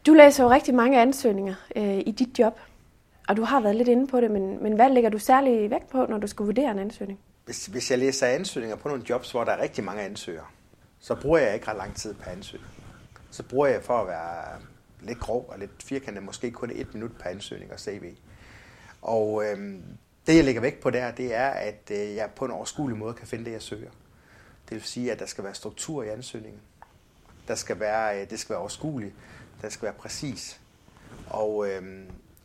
Du 0.07 0.15
læser 0.15 0.45
jo 0.45 0.51
rigtig 0.51 0.75
mange 0.75 1.01
ansøgninger 1.01 1.55
øh, 1.77 1.99
i 1.99 2.11
dit 2.11 2.39
job, 2.39 2.61
og 3.29 3.37
du 3.37 3.45
har 3.45 3.61
været 3.61 3.77
lidt 3.77 3.89
inde 3.89 4.07
på 4.07 4.21
det, 4.21 4.31
men, 4.31 4.63
men 4.63 4.73
hvad 4.73 4.91
lægger 4.91 5.11
du 5.11 5.19
særlig 5.19 5.71
vægt 5.71 5.89
på, 5.91 6.07
når 6.07 6.19
du 6.19 6.27
skal 6.27 6.47
vurdere 6.47 6.71
en 6.71 6.79
ansøgning? 6.79 7.19
Hvis, 7.45 7.67
hvis 7.67 7.91
jeg 7.91 7.99
læser 7.99 8.27
ansøgninger 8.27 8.77
på 8.77 8.89
nogle 8.89 9.05
jobs, 9.09 9.31
hvor 9.31 9.45
der 9.45 9.53
er 9.53 9.63
rigtig 9.63 9.85
mange 9.85 10.03
ansøgere, 10.03 10.45
så 11.01 11.15
bruger 11.15 11.39
jeg 11.39 11.55
ikke 11.55 11.69
ret 11.69 11.77
lang 11.77 11.97
tid 11.97 12.15
på 12.15 12.31
ansøgning. 12.31 12.71
Så 13.31 13.43
bruger 13.43 13.67
jeg 13.67 13.83
for 13.83 13.99
at 13.99 14.07
være 14.07 14.61
lidt 15.01 15.21
grov 15.21 15.47
og 15.49 15.59
lidt 15.59 15.83
firkantet, 15.83 16.23
måske 16.23 16.51
kun 16.51 16.71
et 16.71 16.95
minut 16.95 17.11
per 17.19 17.31
ansøgning 17.31 17.73
og 17.73 17.81
CV. 17.81 18.15
Og 19.03 19.45
øh, 19.45 19.81
det, 20.27 20.37
jeg 20.37 20.45
lægger 20.45 20.61
vægt 20.61 20.81
på 20.81 20.91
der, 20.91 21.11
det 21.11 21.35
er, 21.35 21.49
at 21.49 21.91
øh, 21.91 22.15
jeg 22.15 22.31
på 22.37 22.45
en 22.45 22.51
overskuelig 22.51 22.99
måde 22.99 23.15
kan 23.15 23.27
finde 23.27 23.45
det, 23.45 23.53
jeg 23.53 23.63
søger. 23.63 23.91
Det 24.69 24.75
vil 24.75 24.83
sige, 24.83 25.13
at 25.13 25.19
der 25.19 25.27
skal 25.27 25.45
være 25.45 25.55
struktur 25.55 26.03
i 26.03 26.09
ansøgningen. 26.09 26.61
Der 27.49 27.55
skal 27.55 27.81
være, 27.81 28.21
øh, 28.21 28.31
det 28.31 28.41
skal 28.41 28.51
være 28.51 28.61
overskueligt. 28.61 29.15
Den 29.63 29.71
skal 29.71 29.87
være 29.87 29.95
præcis. 29.99 30.61
Og, 31.27 31.69
øh, 31.69 32.05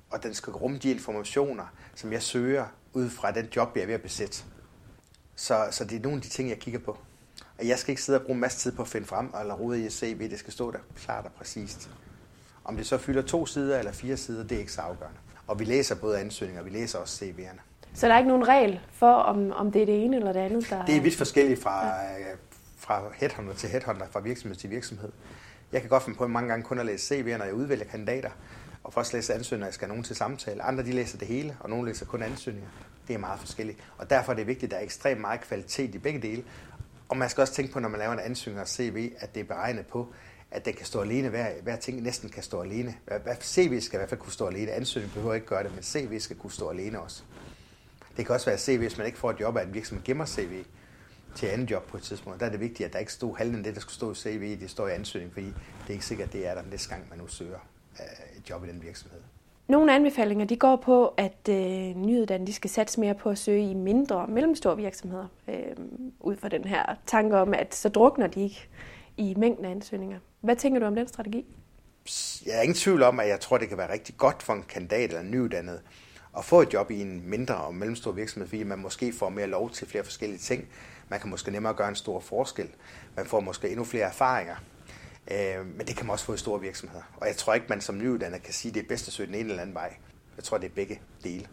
og 0.10 0.24
den 0.24 0.34
skal 0.34 0.54
rumme 0.54 0.78
de 0.78 0.92
informationer, 0.92 1.66
som 1.96 2.12
jeg 2.14 2.22
søger 2.22 2.66
ud 2.94 3.10
fra 3.10 3.32
den 3.32 3.46
job, 3.56 3.72
jeg 3.76 3.82
er 3.82 3.86
ved 3.86 3.96
at 3.96 4.02
besætte. 4.02 4.44
Så, 5.36 5.68
så 5.72 5.86
det 5.86 5.96
er 5.96 6.02
nogle 6.02 6.16
af 6.16 6.22
de 6.22 6.30
ting, 6.30 6.50
jeg 6.50 6.60
kigger 6.60 6.80
på. 6.80 6.98
Og 7.60 7.68
jeg 7.68 7.80
skal 7.80 7.92
ikke 7.92 8.02
sidde 8.02 8.20
og 8.20 8.26
bruge 8.26 8.36
en 8.36 8.42
masse 8.42 8.60
tid 8.60 8.72
på 8.72 8.82
at 8.82 8.88
finde 8.88 9.08
frem, 9.08 9.34
eller 9.42 9.54
rode 9.54 9.82
i 9.82 9.86
et 9.86 9.94
CV. 9.94 10.30
Det 10.30 10.40
skal 10.40 10.54
stå 10.54 10.72
der 10.72 10.80
klart 10.96 11.26
og 11.26 11.32
præcist. 11.32 11.90
Om 12.64 12.78
det 12.78 12.88
så 12.88 12.98
fylder 12.98 13.22
to 13.22 13.46
sider 13.46 13.80
eller 13.80 13.92
fire 13.92 14.18
sider, 14.18 14.44
det 14.44 14.56
er 14.56 14.60
ikke 14.60 14.72
så 14.72 14.82
afgørende. 14.82 15.18
Og 15.48 15.60
vi 15.60 15.66
læser 15.66 15.96
både 15.96 16.20
ansøgninger, 16.20 16.62
og 16.62 16.66
vi 16.66 16.72
læser 16.72 17.00
også 17.00 17.26
CV'erne. 17.26 17.62
Så 17.94 18.08
der 18.08 18.14
er 18.14 18.18
ikke 18.18 18.30
nogen 18.30 18.48
regel 18.48 18.80
for, 18.92 19.14
om, 19.14 19.52
om 19.52 19.72
det 19.72 19.82
er 19.82 19.86
det 19.86 20.06
ene 20.06 20.16
eller 20.16 20.34
det 20.34 20.40
andet, 20.40 20.70
der... 20.70 20.86
Det 20.86 20.98
er 20.98 21.02
vidt 21.02 21.18
forskelligt 21.18 21.62
fra, 21.62 21.86
ja. 21.86 22.34
fra 22.78 23.04
headhunter 23.14 23.54
til 23.54 23.70
headhunter, 23.70 24.06
fra 24.12 24.20
virksomhed 24.20 24.56
til 24.56 24.70
virksomhed. 24.70 25.12
Jeg 25.72 25.82
kan 25.82 25.90
godt 25.90 26.04
finde 26.04 26.18
på 26.18 26.28
mange 26.28 26.50
gange 26.50 26.64
kun 26.64 26.80
at 26.80 26.86
læse 26.86 27.16
CV'er, 27.16 27.38
når 27.38 27.46
jeg 27.46 27.54
udvælger 27.54 27.86
kandidater, 27.86 28.30
og 28.84 28.94
først 28.94 29.14
læse 29.14 29.34
ansøgninger, 29.34 29.68
jeg 29.68 29.74
skal 29.74 29.86
have 29.86 29.94
nogen 29.94 30.04
til 30.04 30.16
samtale. 30.16 30.64
Andre 30.64 30.84
de 30.84 30.92
læser 30.92 31.18
det 31.18 31.28
hele, 31.28 31.58
og 31.60 31.70
nogle 31.70 31.88
læser 31.88 32.06
kun 32.06 32.24
ansøgninger. 32.24 32.70
Det 33.08 33.14
er 33.14 33.18
meget 33.18 33.40
forskelligt. 33.40 33.80
Og 33.98 34.10
derfor 34.10 34.32
er 34.32 34.36
det 34.36 34.48
vigtigt, 34.48 34.70
at 34.70 34.72
der 34.72 34.78
er 34.78 34.84
ekstremt 34.84 35.22
meget 35.22 35.42
kvalitet 35.42 35.96
i 35.96 35.98
begge 35.98 36.22
dele. 36.22 36.44
Og 37.10 37.18
man 37.18 37.30
skal 37.30 37.42
også 37.42 37.54
tænke 37.54 37.74
på, 37.74 37.80
når 37.80 37.90
man 37.90 38.00
laver 38.00 38.14
en 38.14 38.20
ansøgning 38.20 38.62
og 38.62 38.68
CV, 38.68 39.12
at 39.20 39.36
det 39.36 39.40
er 39.40 39.44
beregnet 39.44 39.88
på, 39.88 40.14
at 40.52 40.66
den 40.66 40.74
kan 40.74 40.86
stå 40.86 41.02
alene. 41.02 41.30
Hver, 41.30 41.48
hver 41.64 41.76
ting 41.76 42.02
næsten 42.02 42.30
kan 42.30 42.44
stå 42.44 42.62
alene. 42.62 42.96
Hver, 43.06 43.36
CV 43.42 43.80
skal 43.80 43.98
i 43.98 44.00
hvert 44.00 44.10
fald 44.10 44.20
kunne 44.20 44.34
stå 44.34 44.48
alene. 44.48 44.72
Ansøgning 44.72 45.14
behøver 45.14 45.34
ikke 45.34 45.48
gøre 45.48 45.64
det, 45.64 45.74
men 45.74 45.84
CV 45.84 46.20
skal 46.20 46.36
kunne 46.36 46.52
stå 46.52 46.70
alene 46.70 47.00
også. 47.00 47.24
Det 48.18 48.26
kan 48.26 48.36
også 48.36 48.46
være 48.46 48.58
CV, 48.58 48.78
hvis 48.78 48.98
man 48.98 49.08
ikke 49.08 49.20
får 49.20 49.32
et 49.32 49.40
job 49.40 49.58
af 49.58 49.64
en 49.64 49.74
virksomhed, 49.74 50.04
gemmer 50.06 50.26
CV 50.26 50.64
til 51.36 51.48
andet 51.48 51.72
job 51.72 51.84
på 51.84 51.98
et 51.98 52.04
tidspunkt. 52.04 52.40
Der 52.40 52.46
er 52.46 52.50
det 52.50 52.60
vigtigt, 52.60 52.88
at 52.88 52.94
der 52.94 53.00
ikke 53.00 53.14
stod 53.14 53.38
halvdelen 53.38 53.60
af 53.60 53.64
det, 53.64 53.76
der 53.76 53.82
skulle 53.82 53.96
stå 53.96 54.12
i 54.12 54.16
CV, 54.16 54.60
det 54.60 54.70
står 54.70 54.88
i 54.88 54.92
ansøgningen, 54.92 55.34
fordi 55.34 55.46
det 55.48 55.88
er 55.88 55.94
ikke 55.94 56.06
sikkert, 56.06 56.28
at 56.28 56.34
det 56.34 56.48
er 56.48 56.54
der 56.54 56.62
næste 56.72 56.90
gang, 56.90 57.06
man 57.10 57.20
nu 57.20 57.28
søger 57.28 57.60
øh, 58.00 58.38
et 58.38 58.50
job 58.50 58.66
i 58.66 58.68
den 58.68 58.84
virksomhed. 58.84 59.20
Nogle 59.68 59.96
anbefalinger 59.96 60.46
de 60.46 60.56
går 60.56 60.76
på, 60.76 61.08
at 61.08 61.50
øh, 61.50 61.96
nyuddannede 61.96 62.48
de 62.48 62.54
skal 62.54 62.70
satse 62.70 63.00
mere 63.00 63.14
på 63.14 63.30
at 63.30 63.38
søge 63.38 63.72
i 63.72 63.74
mindre 63.74 64.16
og 64.16 64.30
mellemstore 64.30 64.78
virksomheder. 64.78 65.28
Øh, 65.48 65.56
ud 66.20 66.36
fra 66.36 66.50
den 66.50 66.66
her 66.66 66.96
tanke 67.06 67.38
om, 67.38 67.54
at 67.54 67.76
så 67.76 67.90
drukner 67.90 68.28
de 68.28 68.44
ikke 68.44 68.70
i 69.18 69.34
mængden 69.38 69.66
af 69.66 69.72
ansøgninger. 69.72 70.20
Hvad 70.42 70.56
tænker 70.56 70.80
du 70.80 70.86
om 70.86 70.96
den 70.96 71.08
strategi? 71.08 71.46
Jeg 72.46 72.58
er 72.58 72.62
ingen 72.62 72.76
tvivl 72.76 73.04
om, 73.04 73.20
at 73.20 73.28
jeg 73.28 73.40
tror, 73.40 73.58
det 73.58 73.70
kan 73.70 73.78
være 73.78 73.94
rigtig 73.94 74.18
godt 74.18 74.44
for 74.44 74.54
en 74.54 74.64
kandidat 74.64 75.10
eller 75.10 75.20
en 75.20 75.32
nyuddannet 75.32 75.82
at 76.38 76.46
få 76.46 76.62
et 76.62 76.74
job 76.74 76.92
i 76.92 77.02
en 77.02 77.30
mindre 77.30 77.56
og 77.56 77.76
mellemstor 77.76 78.12
virksomhed, 78.12 78.50
fordi 78.50 78.64
man 78.64 78.80
måske 78.80 79.14
får 79.14 79.30
mere 79.30 79.48
lov 79.48 79.70
til 79.70 79.88
flere 79.88 80.04
forskellige 80.04 80.40
ting. 80.40 80.68
Man 81.10 81.20
kan 81.20 81.30
måske 81.30 81.52
nemmere 81.52 81.74
gøre 81.74 81.90
en 81.90 81.96
stor 81.96 82.20
forskel. 82.20 82.68
Man 83.16 83.26
får 83.26 83.40
måske 83.40 83.70
endnu 83.70 83.84
flere 83.84 84.06
erfaringer. 84.06 84.56
Øh, 85.32 85.66
men 85.66 85.88
det 85.88 85.96
kan 85.96 86.06
man 86.06 86.14
også 86.14 86.26
få 86.26 86.34
i 86.34 86.38
store 86.38 86.62
virksomheder. 86.62 87.04
Og 87.18 87.28
jeg 87.28 87.36
tror 87.36 87.54
ikke, 87.54 87.66
man 87.70 87.82
som 87.82 87.98
nyuddannet 87.98 88.44
kan 88.44 88.54
sige, 88.54 88.70
at 88.70 88.76
det 88.76 88.84
er 88.84 88.88
bedst 88.88 89.08
at 89.08 89.14
søge 89.14 89.28
den 89.28 89.36
ene 89.36 89.50
eller 89.50 89.62
anden 89.62 89.76
vej. 89.76 89.94
Jeg 90.36 90.44
tror, 90.44 90.58
det 90.58 90.66
er 90.66 90.76
begge 90.76 91.02
dele. 91.24 91.48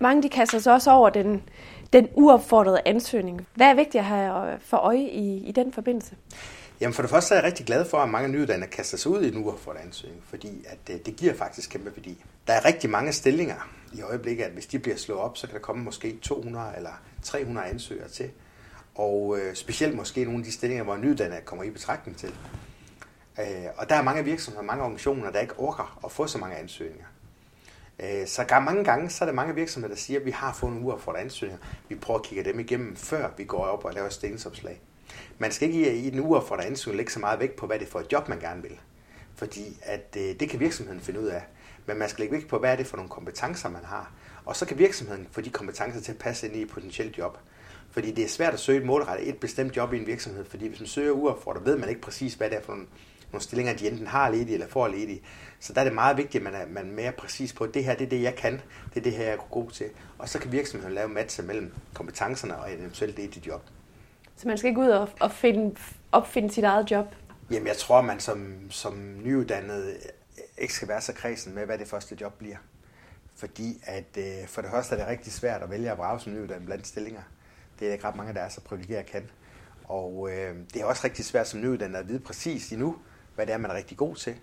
Mange 0.00 0.22
de 0.22 0.28
kaster 0.28 0.58
sig 0.58 0.72
også 0.72 0.90
over 0.90 1.10
den, 1.10 1.42
den 1.92 2.08
uopfordrede 2.14 2.80
ansøgning. 2.86 3.46
Hvad 3.54 3.66
er 3.66 3.74
vigtigt 3.74 4.00
at 4.00 4.04
have 4.04 4.58
for 4.60 4.76
øje 4.76 5.08
i, 5.08 5.48
i 5.48 5.52
den 5.52 5.72
forbindelse? 5.72 6.16
Jamen 6.80 6.94
for 6.94 7.02
det 7.02 7.10
første 7.10 7.34
er 7.34 7.38
jeg 7.38 7.44
rigtig 7.44 7.66
glad 7.66 7.84
for, 7.84 7.98
at 7.98 8.08
mange 8.08 8.28
nyuddannede 8.28 8.70
kaster 8.70 8.96
sig 8.96 9.10
ud 9.10 9.22
i 9.22 9.28
en 9.28 9.44
uopfordret 9.44 9.80
ansøgning, 9.80 10.22
fordi 10.24 10.64
at 10.66 10.94
øh, 10.94 11.00
det, 11.06 11.16
giver 11.16 11.34
faktisk 11.34 11.70
kæmpe 11.70 11.96
værdi. 11.96 12.24
Der 12.46 12.52
er 12.52 12.64
rigtig 12.64 12.90
mange 12.90 13.12
stillinger 13.12 13.70
i 13.92 14.02
øjeblikket, 14.02 14.44
at 14.44 14.50
hvis 14.50 14.66
de 14.66 14.78
bliver 14.78 14.96
slået 14.96 15.20
op, 15.20 15.36
så 15.36 15.46
kan 15.46 15.54
der 15.54 15.60
komme 15.60 15.84
måske 15.84 16.18
200 16.22 16.72
eller 16.76 17.02
300 17.22 17.66
ansøgere 17.66 18.08
til. 18.08 18.30
Og 18.94 19.38
øh, 19.38 19.54
specielt 19.54 19.96
måske 19.96 20.24
nogle 20.24 20.38
af 20.38 20.44
de 20.44 20.52
stillinger, 20.52 20.84
hvor 20.84 20.96
nyuddannede 20.96 21.40
kommer 21.40 21.64
i 21.64 21.70
betragtning 21.70 22.18
til. 22.18 22.34
Øh, 23.40 23.66
og 23.76 23.88
der 23.88 23.94
er 23.94 24.02
mange 24.02 24.24
virksomheder, 24.24 24.64
mange 24.64 24.82
organisationer, 24.82 25.30
der 25.30 25.40
ikke 25.40 25.58
orker 25.58 26.00
at 26.04 26.12
få 26.12 26.26
så 26.26 26.38
mange 26.38 26.56
ansøgninger. 26.56 27.06
Øh, 27.98 28.26
så 28.26 28.60
mange 28.60 28.84
gange 28.84 29.10
så 29.10 29.24
er 29.24 29.26
der 29.26 29.34
mange 29.34 29.54
virksomheder, 29.54 29.94
der 29.94 30.00
siger, 30.00 30.20
at 30.20 30.26
vi 30.26 30.30
har 30.30 30.52
fået 30.52 30.72
nogle 30.72 30.98
for 30.98 31.12
ansøgninger. 31.12 31.64
Vi 31.88 31.94
prøver 31.94 32.18
at 32.18 32.26
kigge 32.26 32.44
dem 32.44 32.60
igennem, 32.60 32.96
før 32.96 33.30
vi 33.36 33.44
går 33.44 33.64
op 33.64 33.84
og 33.84 33.92
laver 33.92 34.08
stillingsopslag. 34.08 34.80
Man 35.38 35.52
skal 35.52 35.68
ikke 35.68 35.96
i 35.96 36.10
den 36.10 36.20
uge 36.20 36.42
for 36.46 36.54
at 36.54 36.94
lægge 36.94 37.12
så 37.12 37.20
meget 37.20 37.40
vægt 37.40 37.56
på, 37.56 37.66
hvad 37.66 37.78
det 37.78 37.86
er 37.86 37.90
for 37.90 38.00
et 38.00 38.12
job, 38.12 38.28
man 38.28 38.40
gerne 38.40 38.62
vil. 38.62 38.78
Fordi 39.34 39.78
at, 39.82 40.16
øh, 40.16 40.40
det 40.40 40.50
kan 40.50 40.60
virksomheden 40.60 41.00
finde 41.00 41.20
ud 41.20 41.26
af. 41.26 41.42
Men 41.86 41.98
man 41.98 42.08
skal 42.08 42.22
lægge 42.22 42.36
vægt 42.36 42.48
på, 42.48 42.58
hvad 42.58 42.72
er 42.72 42.76
det 42.76 42.86
for 42.86 42.96
nogle 42.96 43.10
kompetencer, 43.10 43.68
man 43.68 43.84
har. 43.84 44.12
Og 44.44 44.56
så 44.56 44.66
kan 44.66 44.78
virksomheden 44.78 45.28
få 45.32 45.40
de 45.40 45.50
kompetencer 45.50 46.00
til 46.00 46.12
at 46.12 46.18
passe 46.18 46.46
ind 46.46 46.56
i 46.56 46.62
et 46.62 46.68
potentielt 46.68 47.18
job. 47.18 47.38
Fordi 47.90 48.10
det 48.10 48.24
er 48.24 48.28
svært 48.28 48.54
at 48.54 48.60
søge 48.60 48.80
et 48.80 48.86
målrettet 48.86 49.28
et 49.28 49.36
bestemt 49.36 49.76
job 49.76 49.92
i 49.92 49.96
en 49.96 50.06
virksomhed, 50.06 50.44
fordi 50.44 50.66
hvis 50.68 50.80
man 50.80 50.86
søger 50.86 51.12
uopfordret, 51.12 51.64
ved 51.64 51.76
man 51.76 51.88
ikke 51.88 52.00
præcis, 52.00 52.34
hvad 52.34 52.50
det 52.50 52.58
er 52.58 52.62
for 52.62 52.72
nogle, 52.72 52.86
nogle 53.32 53.42
stillinger, 53.42 53.76
de 53.76 53.88
enten 53.88 54.06
har 54.06 54.30
ledige 54.30 54.54
eller 54.54 54.68
får 54.68 54.88
ledige. 54.88 55.22
Så 55.60 55.72
der 55.72 55.80
er 55.80 55.84
det 55.84 55.92
meget 55.92 56.16
vigtigt, 56.16 56.46
at 56.46 56.52
man 56.52 56.60
er, 56.60 56.66
man 56.66 56.88
er 56.88 56.92
mere 56.92 57.12
præcis 57.12 57.52
på, 57.52 57.64
at 57.64 57.74
det 57.74 57.84
her 57.84 57.94
det 57.94 58.04
er 58.04 58.08
det, 58.08 58.22
jeg 58.22 58.34
kan, 58.34 58.52
det 58.94 59.00
er 59.00 59.04
det 59.04 59.12
her, 59.12 59.24
jeg 59.24 59.32
er 59.32 59.48
god 59.50 59.70
til. 59.70 59.86
Og 60.18 60.28
så 60.28 60.38
kan 60.38 60.52
virksomheden 60.52 60.94
lave 60.94 61.08
matcher 61.08 61.44
mellem 61.44 61.72
kompetencerne 61.94 62.58
og 62.58 62.74
eventuelt 62.74 63.16
det 63.16 63.22
i 63.22 63.26
dit 63.26 63.46
job. 63.46 63.62
Så 64.38 64.48
man 64.48 64.58
skal 64.58 64.68
ikke 64.68 64.80
ud 64.80 64.88
og, 64.88 65.08
og 65.20 65.32
finde, 65.32 65.76
opfinde 66.12 66.50
sit 66.50 66.64
eget 66.64 66.90
job? 66.90 67.14
Jamen, 67.50 67.66
jeg 67.66 67.76
tror, 67.76 68.00
man 68.00 68.20
som, 68.20 68.70
som 68.70 69.16
nyuddannet 69.24 69.96
ikke 70.58 70.74
skal 70.74 70.88
være 70.88 71.00
så 71.00 71.12
kredsen 71.12 71.54
med, 71.54 71.66
hvad 71.66 71.78
det 71.78 71.88
første 71.88 72.16
job 72.20 72.38
bliver. 72.38 72.56
Fordi 73.36 73.80
at 73.82 74.16
øh, 74.18 74.48
for 74.48 74.62
det 74.62 74.70
første 74.70 74.94
er 74.94 74.98
det 74.98 75.08
rigtig 75.08 75.32
svært 75.32 75.62
at 75.62 75.70
vælge 75.70 75.90
at 75.90 75.96
brage 75.96 76.20
som 76.20 76.32
nyuddannet 76.32 76.66
blandt 76.66 76.86
stillinger. 76.86 77.22
Det 77.80 77.88
er 77.88 77.92
ikke 77.92 78.04
ret 78.04 78.16
mange, 78.16 78.34
der 78.34 78.40
er 78.40 78.48
så 78.48 78.60
privilegeret 78.60 79.06
kan. 79.06 79.30
Og 79.84 80.30
øh, 80.30 80.56
det 80.74 80.82
er 80.82 80.84
også 80.84 81.04
rigtig 81.04 81.24
svært 81.24 81.48
som 81.48 81.60
nyuddannet 81.60 81.98
at 81.98 82.08
vide 82.08 82.20
præcis 82.20 82.72
endnu, 82.72 82.96
hvad 83.34 83.46
det 83.46 83.52
er, 83.52 83.58
man 83.58 83.70
er 83.70 83.74
rigtig 83.74 83.96
god 83.96 84.16
til, 84.16 84.34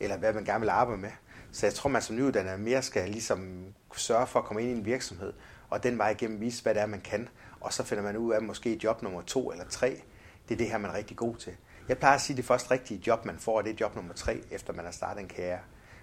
eller 0.00 0.16
hvad 0.16 0.32
man 0.32 0.44
gerne 0.44 0.60
vil 0.60 0.68
arbejde 0.68 1.00
med. 1.00 1.10
Så 1.52 1.66
jeg 1.66 1.74
tror, 1.74 1.90
man 1.90 2.02
som 2.02 2.16
nyuddannet 2.16 2.60
mere 2.60 2.82
skal 2.82 3.10
ligesom 3.10 3.64
sørge 3.96 4.26
for 4.26 4.38
at 4.38 4.44
komme 4.44 4.62
ind 4.62 4.70
i 4.70 4.74
en 4.74 4.84
virksomhed, 4.84 5.32
og 5.70 5.82
den 5.82 5.98
vej 5.98 6.10
igennem 6.10 6.40
vise, 6.40 6.62
hvad 6.62 6.74
det 6.74 6.82
er, 6.82 6.86
man 6.86 7.00
kan. 7.00 7.28
Og 7.60 7.72
så 7.72 7.82
finder 7.82 8.04
man 8.04 8.16
ud 8.16 8.32
af 8.32 8.42
måske 8.42 8.80
job 8.84 9.02
nummer 9.02 9.22
to 9.22 9.50
eller 9.52 9.64
tre. 9.68 10.02
Det 10.48 10.54
er 10.54 10.58
det 10.58 10.70
her, 10.70 10.78
man 10.78 10.90
er 10.90 10.94
rigtig 10.94 11.16
god 11.16 11.36
til. 11.36 11.52
Jeg 11.88 11.98
plejer 11.98 12.14
at 12.14 12.20
sige, 12.20 12.34
at 12.34 12.36
det 12.36 12.44
første 12.44 12.70
rigtige 12.70 13.02
job, 13.06 13.24
man 13.24 13.38
får, 13.38 13.62
det 13.62 13.70
er 13.70 13.76
job 13.80 13.94
nummer 13.94 14.14
tre, 14.14 14.40
efter 14.50 14.72
man 14.72 14.84
har 14.84 14.92
startet 14.92 15.22
en 15.22 15.28
karriere. 15.28 15.60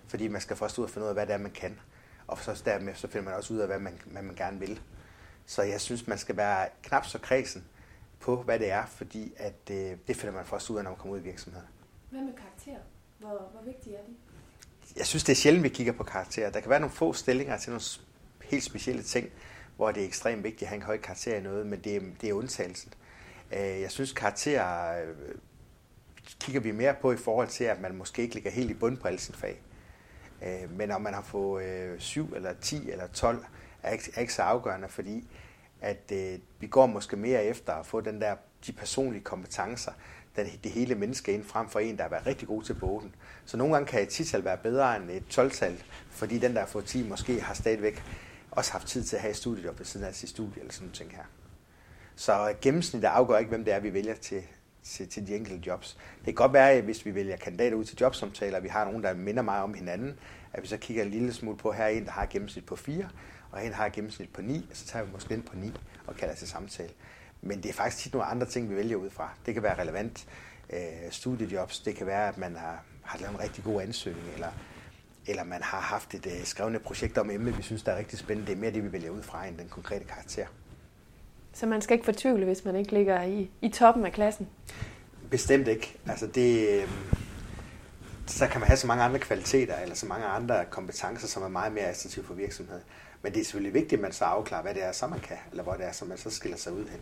Fordi 0.07 0.27
man 0.27 0.41
skal 0.41 0.55
først 0.55 0.77
ud 0.77 0.83
og 0.83 0.89
finde 0.89 1.05
ud 1.05 1.09
af, 1.09 1.15
hvad 1.15 1.27
det 1.27 1.33
er, 1.33 1.37
man 1.37 1.51
kan. 1.51 1.79
Og 2.27 2.37
så 2.39 2.61
dermed 2.65 2.95
så 2.95 3.07
finder 3.07 3.25
man 3.25 3.33
også 3.33 3.53
ud 3.53 3.59
af, 3.59 3.67
hvad 3.67 3.79
man, 3.79 4.01
hvad 4.05 4.21
man 4.21 4.35
gerne 4.35 4.59
vil. 4.59 4.81
Så 5.45 5.61
jeg 5.61 5.81
synes, 5.81 6.07
man 6.07 6.17
skal 6.17 6.37
være 6.37 6.67
knap 6.83 7.05
så 7.05 7.19
kredsen 7.19 7.65
på, 8.19 8.43
hvad 8.43 8.59
det 8.59 8.71
er, 8.71 8.85
fordi 8.85 9.33
at, 9.37 9.69
øh, 9.71 9.97
det 10.07 10.15
finder 10.15 10.35
man 10.35 10.45
først 10.45 10.69
ud 10.69 10.77
af, 10.77 10.83
når 10.83 10.91
man 10.91 10.99
kommer 10.99 11.15
ud 11.15 11.21
i 11.21 11.23
virksomheden. 11.23 11.67
Hvad 12.09 12.21
med 12.21 12.33
karakter? 12.33 12.83
Hvor, 13.19 13.29
hvor 13.29 13.61
vigtige 13.65 13.95
er 13.95 14.01
de? 14.01 14.15
Jeg 14.97 15.05
synes, 15.05 15.23
det 15.23 15.31
er 15.31 15.35
sjældent, 15.35 15.63
vi 15.63 15.69
kigger 15.69 15.93
på 15.93 16.03
karakterer. 16.03 16.51
Der 16.51 16.59
kan 16.59 16.69
være 16.69 16.79
nogle 16.79 16.95
få 16.95 17.13
stillinger 17.13 17.57
til 17.57 17.69
nogle 17.69 17.83
helt 18.43 18.63
specielle 18.63 19.03
ting, 19.03 19.29
hvor 19.75 19.91
det 19.91 20.03
er 20.03 20.07
ekstremt 20.07 20.43
vigtigt 20.43 20.61
at 20.61 20.67
have 20.67 20.75
en 20.75 20.81
høj 20.81 20.97
karakter 20.97 21.35
i 21.37 21.41
noget, 21.41 21.67
men 21.67 21.79
det 21.79 21.95
er, 21.95 22.01
det 22.21 22.29
er 22.29 22.33
undtagelsen. 22.33 22.93
Øh, 23.51 23.81
jeg 23.81 23.91
synes, 23.91 24.11
karakterer 24.11 25.01
øh, 25.03 25.15
kigger 26.39 26.61
vi 26.61 26.71
mere 26.71 26.95
på 27.01 27.11
i 27.11 27.17
forhold 27.17 27.47
til, 27.47 27.63
at 27.63 27.81
man 27.81 27.95
måske 27.95 28.21
ikke 28.21 28.33
ligger 28.33 28.51
helt 28.51 28.71
i 28.71 28.73
bund 28.73 28.97
på 28.97 29.07
alle 29.07 29.19
sine 29.19 29.37
fag. 29.37 29.61
Øh, 30.43 30.77
men 30.77 30.91
om 30.91 31.01
man 31.01 31.13
har 31.13 31.21
fået 31.21 31.95
7 32.01 32.33
eller 32.35 32.53
10 32.61 32.91
eller 32.91 33.07
12, 33.07 33.45
er 33.83 33.91
ikke, 33.91 34.11
er 34.15 34.21
ikke 34.21 34.33
så 34.33 34.41
afgørende, 34.41 34.89
fordi 34.89 35.27
at 35.81 36.11
vi 36.59 36.67
går 36.67 36.85
måske 36.85 37.17
mere 37.17 37.45
efter 37.45 37.73
at 37.73 37.85
få 37.85 38.01
den 38.01 38.21
der, 38.21 38.35
de 38.67 38.71
personlige 38.71 39.23
kompetencer, 39.23 39.91
den, 40.35 40.47
det 40.63 40.71
hele 40.71 40.95
menneske 40.95 41.33
ind 41.33 41.43
frem 41.43 41.69
for 41.69 41.79
en, 41.79 41.97
der 41.97 42.03
har 42.03 42.09
været 42.09 42.25
rigtig 42.25 42.47
god 42.47 42.63
til 42.63 42.73
båden. 42.73 43.15
Så 43.45 43.57
nogle 43.57 43.73
gange 43.73 43.87
kan 43.87 44.01
et 44.01 44.19
10-tal 44.19 44.45
være 44.45 44.57
bedre 44.57 44.97
end 44.97 45.09
et 45.09 45.23
12-tal, 45.39 45.83
fordi 46.09 46.39
den, 46.39 46.53
der 46.53 46.59
har 46.59 46.67
fået 46.67 46.85
10, 46.85 47.07
måske 47.07 47.41
har 47.41 47.53
stadigvæk 47.53 48.03
også 48.55 48.71
haft 48.71 48.87
tid 48.87 49.03
til 49.03 49.15
at 49.15 49.21
have 49.21 49.29
et 49.31 49.37
studiejob 49.37 49.79
ved 49.79 49.85
siden 49.85 50.05
af 50.05 50.15
sit 50.15 50.29
studie 50.29 50.59
eller 50.59 50.73
sådan 50.73 50.91
noget 50.99 51.11
her. 51.11 51.23
Så 52.15 52.53
gennemsnittet 52.61 53.07
afgør 53.07 53.37
ikke, 53.37 53.49
hvem 53.49 53.65
det 53.65 53.73
er, 53.73 53.79
vi 53.79 53.93
vælger 53.93 54.15
til, 54.15 54.43
til, 54.83 55.07
til 55.07 55.27
de 55.27 55.35
enkelte 55.35 55.67
jobs. 55.67 55.97
Det 56.17 56.25
kan 56.25 56.33
godt 56.33 56.53
være, 56.53 56.71
at 56.71 56.83
hvis 56.83 57.05
vi 57.05 57.15
vælger 57.15 57.37
kandidater 57.37 57.77
ud 57.77 57.85
til 57.85 57.97
jobsamtaler, 58.01 58.57
og 58.57 58.63
vi 58.63 58.67
har 58.67 58.85
nogen, 58.85 59.03
der 59.03 59.13
minder 59.13 59.41
meget 59.41 59.63
om 59.63 59.73
hinanden, 59.73 60.19
at 60.53 60.63
vi 60.63 60.67
så 60.67 60.77
kigger 60.77 61.03
en 61.03 61.11
lille 61.11 61.33
smule 61.33 61.57
på, 61.57 61.71
her 61.71 61.83
er 61.83 61.89
en, 61.89 62.05
der 62.05 62.11
har 62.11 62.25
gennemsnit 62.25 62.65
på 62.65 62.75
4, 62.75 63.09
og 63.51 63.65
en 63.65 63.73
har 63.73 63.89
gennemsnit 63.89 64.33
på 64.33 64.41
9, 64.41 64.69
så 64.73 64.85
tager 64.85 65.05
vi 65.05 65.11
måske 65.11 65.33
den 65.33 65.43
på 65.43 65.55
9 65.55 65.71
og 66.07 66.15
kalder 66.15 66.35
til 66.35 66.47
samtale. 66.47 66.89
Men 67.41 67.63
det 67.63 67.69
er 67.69 67.73
faktisk 67.73 68.03
tit 68.03 68.13
nogle 68.13 68.25
andre 68.27 68.47
ting, 68.47 68.69
vi 68.69 68.75
vælger 68.75 68.95
ud 68.95 69.09
fra. 69.09 69.29
Det 69.45 69.53
kan 69.53 69.63
være 69.63 69.81
relevant 69.81 70.27
øh, 70.69 71.11
studiejobs, 71.11 71.79
det 71.79 71.95
kan 71.95 72.07
være, 72.07 72.27
at 72.27 72.37
man 72.37 72.55
har, 72.55 72.83
har 73.03 73.19
lavet 73.19 73.33
en 73.33 73.39
rigtig 73.39 73.63
god 73.63 73.81
ansøgning, 73.81 74.27
eller, 74.33 74.51
eller 75.27 75.43
man 75.43 75.63
har 75.63 75.79
haft 75.79 76.13
et 76.13 76.25
øh, 76.25 76.43
skrevne 76.43 76.79
projekt 76.79 77.17
om 77.17 77.29
emne, 77.29 77.55
vi 77.55 77.61
synes, 77.61 77.83
der 77.83 77.91
er 77.91 77.97
rigtig 77.97 78.19
spændende. 78.19 78.47
Det 78.47 78.57
er 78.57 78.61
mere 78.61 78.71
det, 78.71 78.83
vi 78.83 78.91
vælger 78.91 79.09
ud 79.09 79.21
fra, 79.21 79.45
end 79.45 79.57
den 79.57 79.67
konkrete 79.69 80.05
karakter. 80.05 80.45
Så 81.53 81.65
man 81.65 81.81
skal 81.81 81.93
ikke 81.93 82.05
fortvivle, 82.05 82.45
hvis 82.45 82.65
man 82.65 82.75
ikke 82.75 82.91
ligger 82.91 83.23
i, 83.23 83.49
i 83.61 83.69
toppen 83.69 84.05
af 84.05 84.11
klassen? 84.11 84.47
Bestemt 85.31 85.67
ikke. 85.67 85.97
Altså 86.07 86.27
det, 86.27 86.69
øh, 86.69 86.89
så 88.27 88.47
kan 88.47 88.59
man 88.59 88.67
have 88.67 88.77
så 88.77 88.87
mange 88.87 89.03
andre 89.03 89.19
kvaliteter, 89.19 89.75
eller 89.75 89.95
så 89.95 90.05
mange 90.05 90.25
andre 90.25 90.65
kompetencer, 90.69 91.27
som 91.27 91.43
er 91.43 91.47
meget 91.47 91.73
mere 91.73 91.83
attraktive 91.83 92.25
for 92.25 92.33
virksomheden. 92.33 92.83
Men 93.21 93.33
det 93.33 93.39
er 93.39 93.43
selvfølgelig 93.43 93.73
vigtigt, 93.73 93.93
at 93.93 94.01
man 94.01 94.11
så 94.11 94.25
afklarer, 94.25 94.61
hvad 94.61 94.73
det 94.73 94.83
er, 94.83 94.91
så 94.91 95.07
man 95.07 95.19
kan, 95.19 95.37
eller 95.51 95.63
hvor 95.63 95.73
det 95.73 95.85
er, 95.85 95.91
så 95.91 96.05
man 96.05 96.17
så 96.17 96.29
skiller 96.29 96.57
sig 96.57 96.73
ud 96.73 96.85
hen. 96.89 96.99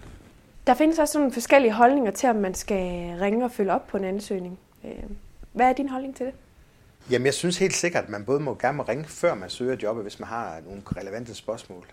Der 0.67 0.73
findes 0.73 0.99
også 0.99 1.17
nogle 1.17 1.33
forskellige 1.33 1.73
holdninger 1.73 2.11
til, 2.11 2.29
om 2.29 2.35
man 2.35 2.53
skal 2.53 3.17
ringe 3.21 3.45
og 3.45 3.51
følge 3.51 3.71
op 3.71 3.87
på 3.87 3.97
en 3.97 4.03
ansøgning. 4.03 4.59
Øh, 4.83 5.03
hvad 5.53 5.69
er 5.69 5.73
din 5.73 5.89
holdning 5.89 6.15
til 6.15 6.25
det? 6.25 6.33
Jamen, 7.09 7.25
jeg 7.25 7.33
synes 7.33 7.57
helt 7.57 7.75
sikkert, 7.75 8.03
at 8.03 8.09
man 8.09 8.25
både 8.25 8.39
må 8.39 8.55
gerne 8.55 8.77
må 8.77 8.83
ringe, 8.83 9.05
før 9.05 9.35
man 9.35 9.49
søger 9.49 9.77
jobbet, 9.83 10.03
hvis 10.03 10.19
man 10.19 10.29
har 10.29 10.61
nogle 10.61 10.81
relevante 10.97 11.35
spørgsmål. 11.35 11.91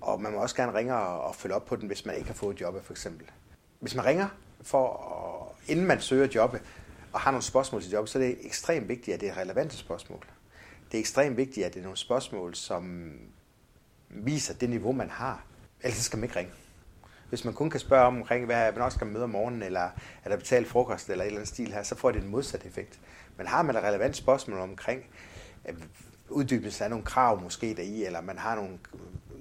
Og 0.00 0.22
man 0.22 0.32
må 0.32 0.38
også 0.38 0.56
gerne 0.56 0.74
ringe 0.74 0.94
og 0.94 1.34
følge 1.34 1.54
op 1.54 1.64
på 1.64 1.76
den, 1.76 1.86
hvis 1.86 2.06
man 2.06 2.16
ikke 2.16 2.26
har 2.26 2.34
fået 2.34 2.60
jobbet, 2.60 2.82
for 2.84 2.92
eksempel. 2.92 3.26
Hvis 3.80 3.94
man 3.94 4.04
ringer, 4.04 4.28
for, 4.62 5.56
inden 5.66 5.86
man 5.86 6.00
søger 6.00 6.28
jobbet, 6.34 6.60
og 7.12 7.20
har 7.20 7.30
nogle 7.30 7.42
spørgsmål 7.42 7.82
til 7.82 7.90
jobbet, 7.90 8.10
så 8.10 8.18
er 8.18 8.22
det 8.22 8.36
ekstremt 8.40 8.88
vigtigt, 8.88 9.14
at 9.14 9.20
det 9.20 9.28
er 9.28 9.36
relevante 9.36 9.76
spørgsmål. 9.76 10.24
Det 10.92 10.98
er 10.98 11.00
ekstremt 11.00 11.36
vigtigt, 11.36 11.66
at 11.66 11.74
det 11.74 11.80
er 11.80 11.84
nogle 11.84 11.98
spørgsmål, 11.98 12.54
som 12.54 13.12
viser 14.08 14.54
det 14.54 14.70
niveau, 14.70 14.92
man 14.92 15.10
har. 15.10 15.44
Ellers 15.82 15.98
skal 15.98 16.18
man 16.18 16.24
ikke 16.24 16.38
ringe. 16.38 16.52
Hvis 17.28 17.44
man 17.44 17.54
kun 17.54 17.70
kan 17.70 17.80
spørge 17.80 18.06
om, 18.06 18.16
omkring, 18.16 18.44
hvad, 18.44 18.72
hvornår 18.72 18.88
skal 18.88 19.04
man 19.04 19.12
møde 19.12 19.24
om 19.24 19.30
morgenen, 19.30 19.62
eller 19.62 19.90
er 20.24 20.28
der 20.28 20.36
betalt 20.36 20.68
frokost, 20.68 21.10
eller 21.10 21.24
et 21.24 21.26
eller 21.26 21.38
andet 21.38 21.48
stil 21.48 21.72
her, 21.72 21.82
så 21.82 21.94
får 21.94 22.10
det 22.10 22.22
en 22.22 22.28
modsat 22.28 22.66
effekt. 22.66 23.00
Men 23.36 23.46
har 23.46 23.62
man 23.62 23.76
et 23.76 23.82
relevant 23.82 24.16
spørgsmål 24.16 24.58
omkring 24.58 25.04
uddybelse 26.30 26.84
af 26.84 26.90
nogle 26.90 27.04
krav 27.04 27.42
måske 27.42 27.74
deri, 27.74 28.04
eller 28.04 28.20
man 28.20 28.38
har 28.38 28.54
nogle, 28.54 28.78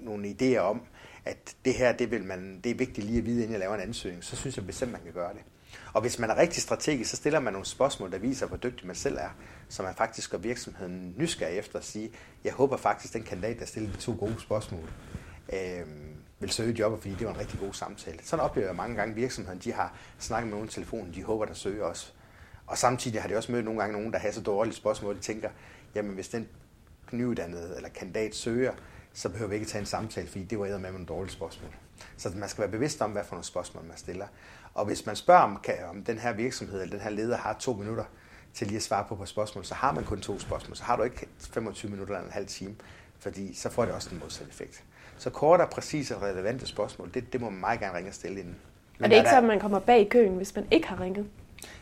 nogle 0.03 0.35
idéer 0.41 0.59
om, 0.59 0.81
at 1.25 1.55
det 1.65 1.73
her, 1.73 1.91
det, 1.91 2.11
vil 2.11 2.23
man, 2.23 2.59
det 2.63 2.71
er 2.71 2.75
vigtigt 2.75 3.07
lige 3.07 3.19
at 3.19 3.25
vide, 3.25 3.37
inden 3.37 3.51
jeg 3.51 3.59
laver 3.59 3.75
en 3.75 3.81
ansøgning, 3.81 4.23
så 4.23 4.35
synes 4.35 4.57
jeg 4.57 4.65
bestemt, 4.65 4.91
man 4.91 5.01
kan 5.01 5.13
gøre 5.13 5.33
det. 5.33 5.41
Og 5.93 6.01
hvis 6.01 6.19
man 6.19 6.29
er 6.29 6.37
rigtig 6.37 6.63
strategisk, 6.63 7.09
så 7.09 7.15
stiller 7.15 7.39
man 7.39 7.53
nogle 7.53 7.65
spørgsmål, 7.65 8.11
der 8.11 8.17
viser, 8.17 8.47
hvor 8.47 8.57
dygtig 8.57 8.87
man 8.87 8.95
selv 8.95 9.17
er, 9.17 9.29
så 9.69 9.83
man 9.83 9.95
faktisk 9.95 10.31
gør 10.31 10.37
virksomheden 10.37 11.15
nysgerrig 11.17 11.57
efter 11.57 11.79
at 11.79 11.85
sige, 11.85 12.11
jeg 12.43 12.53
håber 12.53 12.77
faktisk, 12.77 13.13
den 13.13 13.23
kandidat, 13.23 13.59
der 13.59 13.65
stiller 13.65 13.91
de 13.91 13.97
to 13.97 14.15
gode 14.19 14.35
spørgsmål, 14.39 14.89
øh, 15.53 15.85
vil 16.39 16.49
søge 16.49 16.73
jobber, 16.73 16.99
fordi 16.99 17.13
det 17.13 17.27
var 17.27 17.33
en 17.33 17.39
rigtig 17.39 17.59
god 17.59 17.73
samtale. 17.73 18.19
Sådan 18.23 18.45
oplever 18.45 18.67
jeg 18.67 18.75
mange 18.75 18.95
gange, 18.95 19.15
virksomheden 19.15 19.59
de 19.59 19.73
har 19.73 19.93
snakket 20.19 20.47
med 20.47 20.53
nogen 20.53 20.67
i 20.67 20.71
telefonen, 20.71 21.13
de 21.13 21.23
håber, 21.23 21.45
der 21.45 21.53
søger 21.53 21.83
os. 21.83 22.13
Og 22.67 22.77
samtidig 22.77 23.21
har 23.21 23.29
de 23.29 23.35
også 23.35 23.51
mødt 23.51 23.65
nogle 23.65 23.79
gange 23.79 23.93
nogen, 23.93 24.13
der 24.13 24.19
har 24.19 24.31
så 24.31 24.41
dårlige 24.41 24.75
spørgsmål, 24.75 25.15
de 25.15 25.19
tænker, 25.19 25.49
jamen 25.95 26.13
hvis 26.13 26.27
den 26.27 26.47
nyuddannede 27.11 27.75
eller 27.75 27.89
kandidat 27.89 28.35
søger, 28.35 28.73
så 29.13 29.29
behøver 29.29 29.49
vi 29.49 29.55
ikke 29.55 29.67
tage 29.67 29.79
en 29.79 29.85
samtale, 29.85 30.27
fordi 30.27 30.43
det 30.43 30.59
var 30.59 30.77
med 30.77 30.91
nogle 30.91 31.05
dårlige 31.05 31.33
spørgsmål. 31.33 31.71
Så 32.17 32.31
man 32.35 32.49
skal 32.49 32.61
være 32.61 32.71
bevidst 32.71 33.01
om, 33.01 33.11
hvad 33.11 33.23
for 33.23 33.35
nogle 33.35 33.45
spørgsmål 33.45 33.83
man 33.83 33.97
stiller. 33.97 34.27
Og 34.73 34.85
hvis 34.85 35.05
man 35.05 35.15
spørger, 35.15 35.41
om, 35.41 35.59
kan, 35.63 35.75
om 35.89 36.03
den 36.03 36.17
her 36.17 36.33
virksomhed 36.33 36.81
eller 36.81 36.91
den 36.91 37.01
her 37.01 37.09
leder 37.09 37.37
har 37.37 37.53
to 37.53 37.73
minutter 37.73 38.05
til 38.53 38.67
lige 38.67 38.77
at 38.77 38.83
svare 38.83 39.05
på 39.09 39.15
på 39.15 39.25
spørgsmål, 39.25 39.65
så 39.65 39.75
har 39.75 39.91
man 39.91 40.03
kun 40.03 40.21
to 40.21 40.39
spørgsmål. 40.39 40.75
Så 40.75 40.83
har 40.83 40.95
du 40.95 41.03
ikke 41.03 41.27
25 41.39 41.91
minutter 41.91 42.15
eller 42.15 42.27
en 42.27 42.33
halv 42.33 42.47
time, 42.47 42.75
fordi 43.19 43.53
så 43.53 43.69
får 43.69 43.85
det 43.85 43.93
også 43.93 44.09
den 44.09 44.19
modsatte 44.19 44.49
effekt. 44.49 44.83
Så 45.17 45.29
korte 45.29 45.61
og 45.61 45.69
præcise 45.69 46.15
og 46.15 46.21
relevante 46.21 46.67
spørgsmål, 46.67 47.11
det, 47.13 47.33
det 47.33 47.41
må 47.41 47.49
man 47.49 47.59
meget 47.59 47.79
gerne 47.79 47.97
ringe 47.97 48.09
og 48.09 48.13
stille 48.13 48.39
inden. 48.39 48.55
Men 48.97 49.05
er 49.05 49.09
det 49.09 49.15
ikke 49.15 49.29
så, 49.29 49.37
at 49.37 49.43
man 49.43 49.59
kommer 49.59 49.79
bag 49.79 50.01
i 50.01 50.09
køen, 50.09 50.37
hvis 50.37 50.55
man 50.55 50.65
ikke 50.71 50.87
har 50.87 51.01
ringet? 51.01 51.25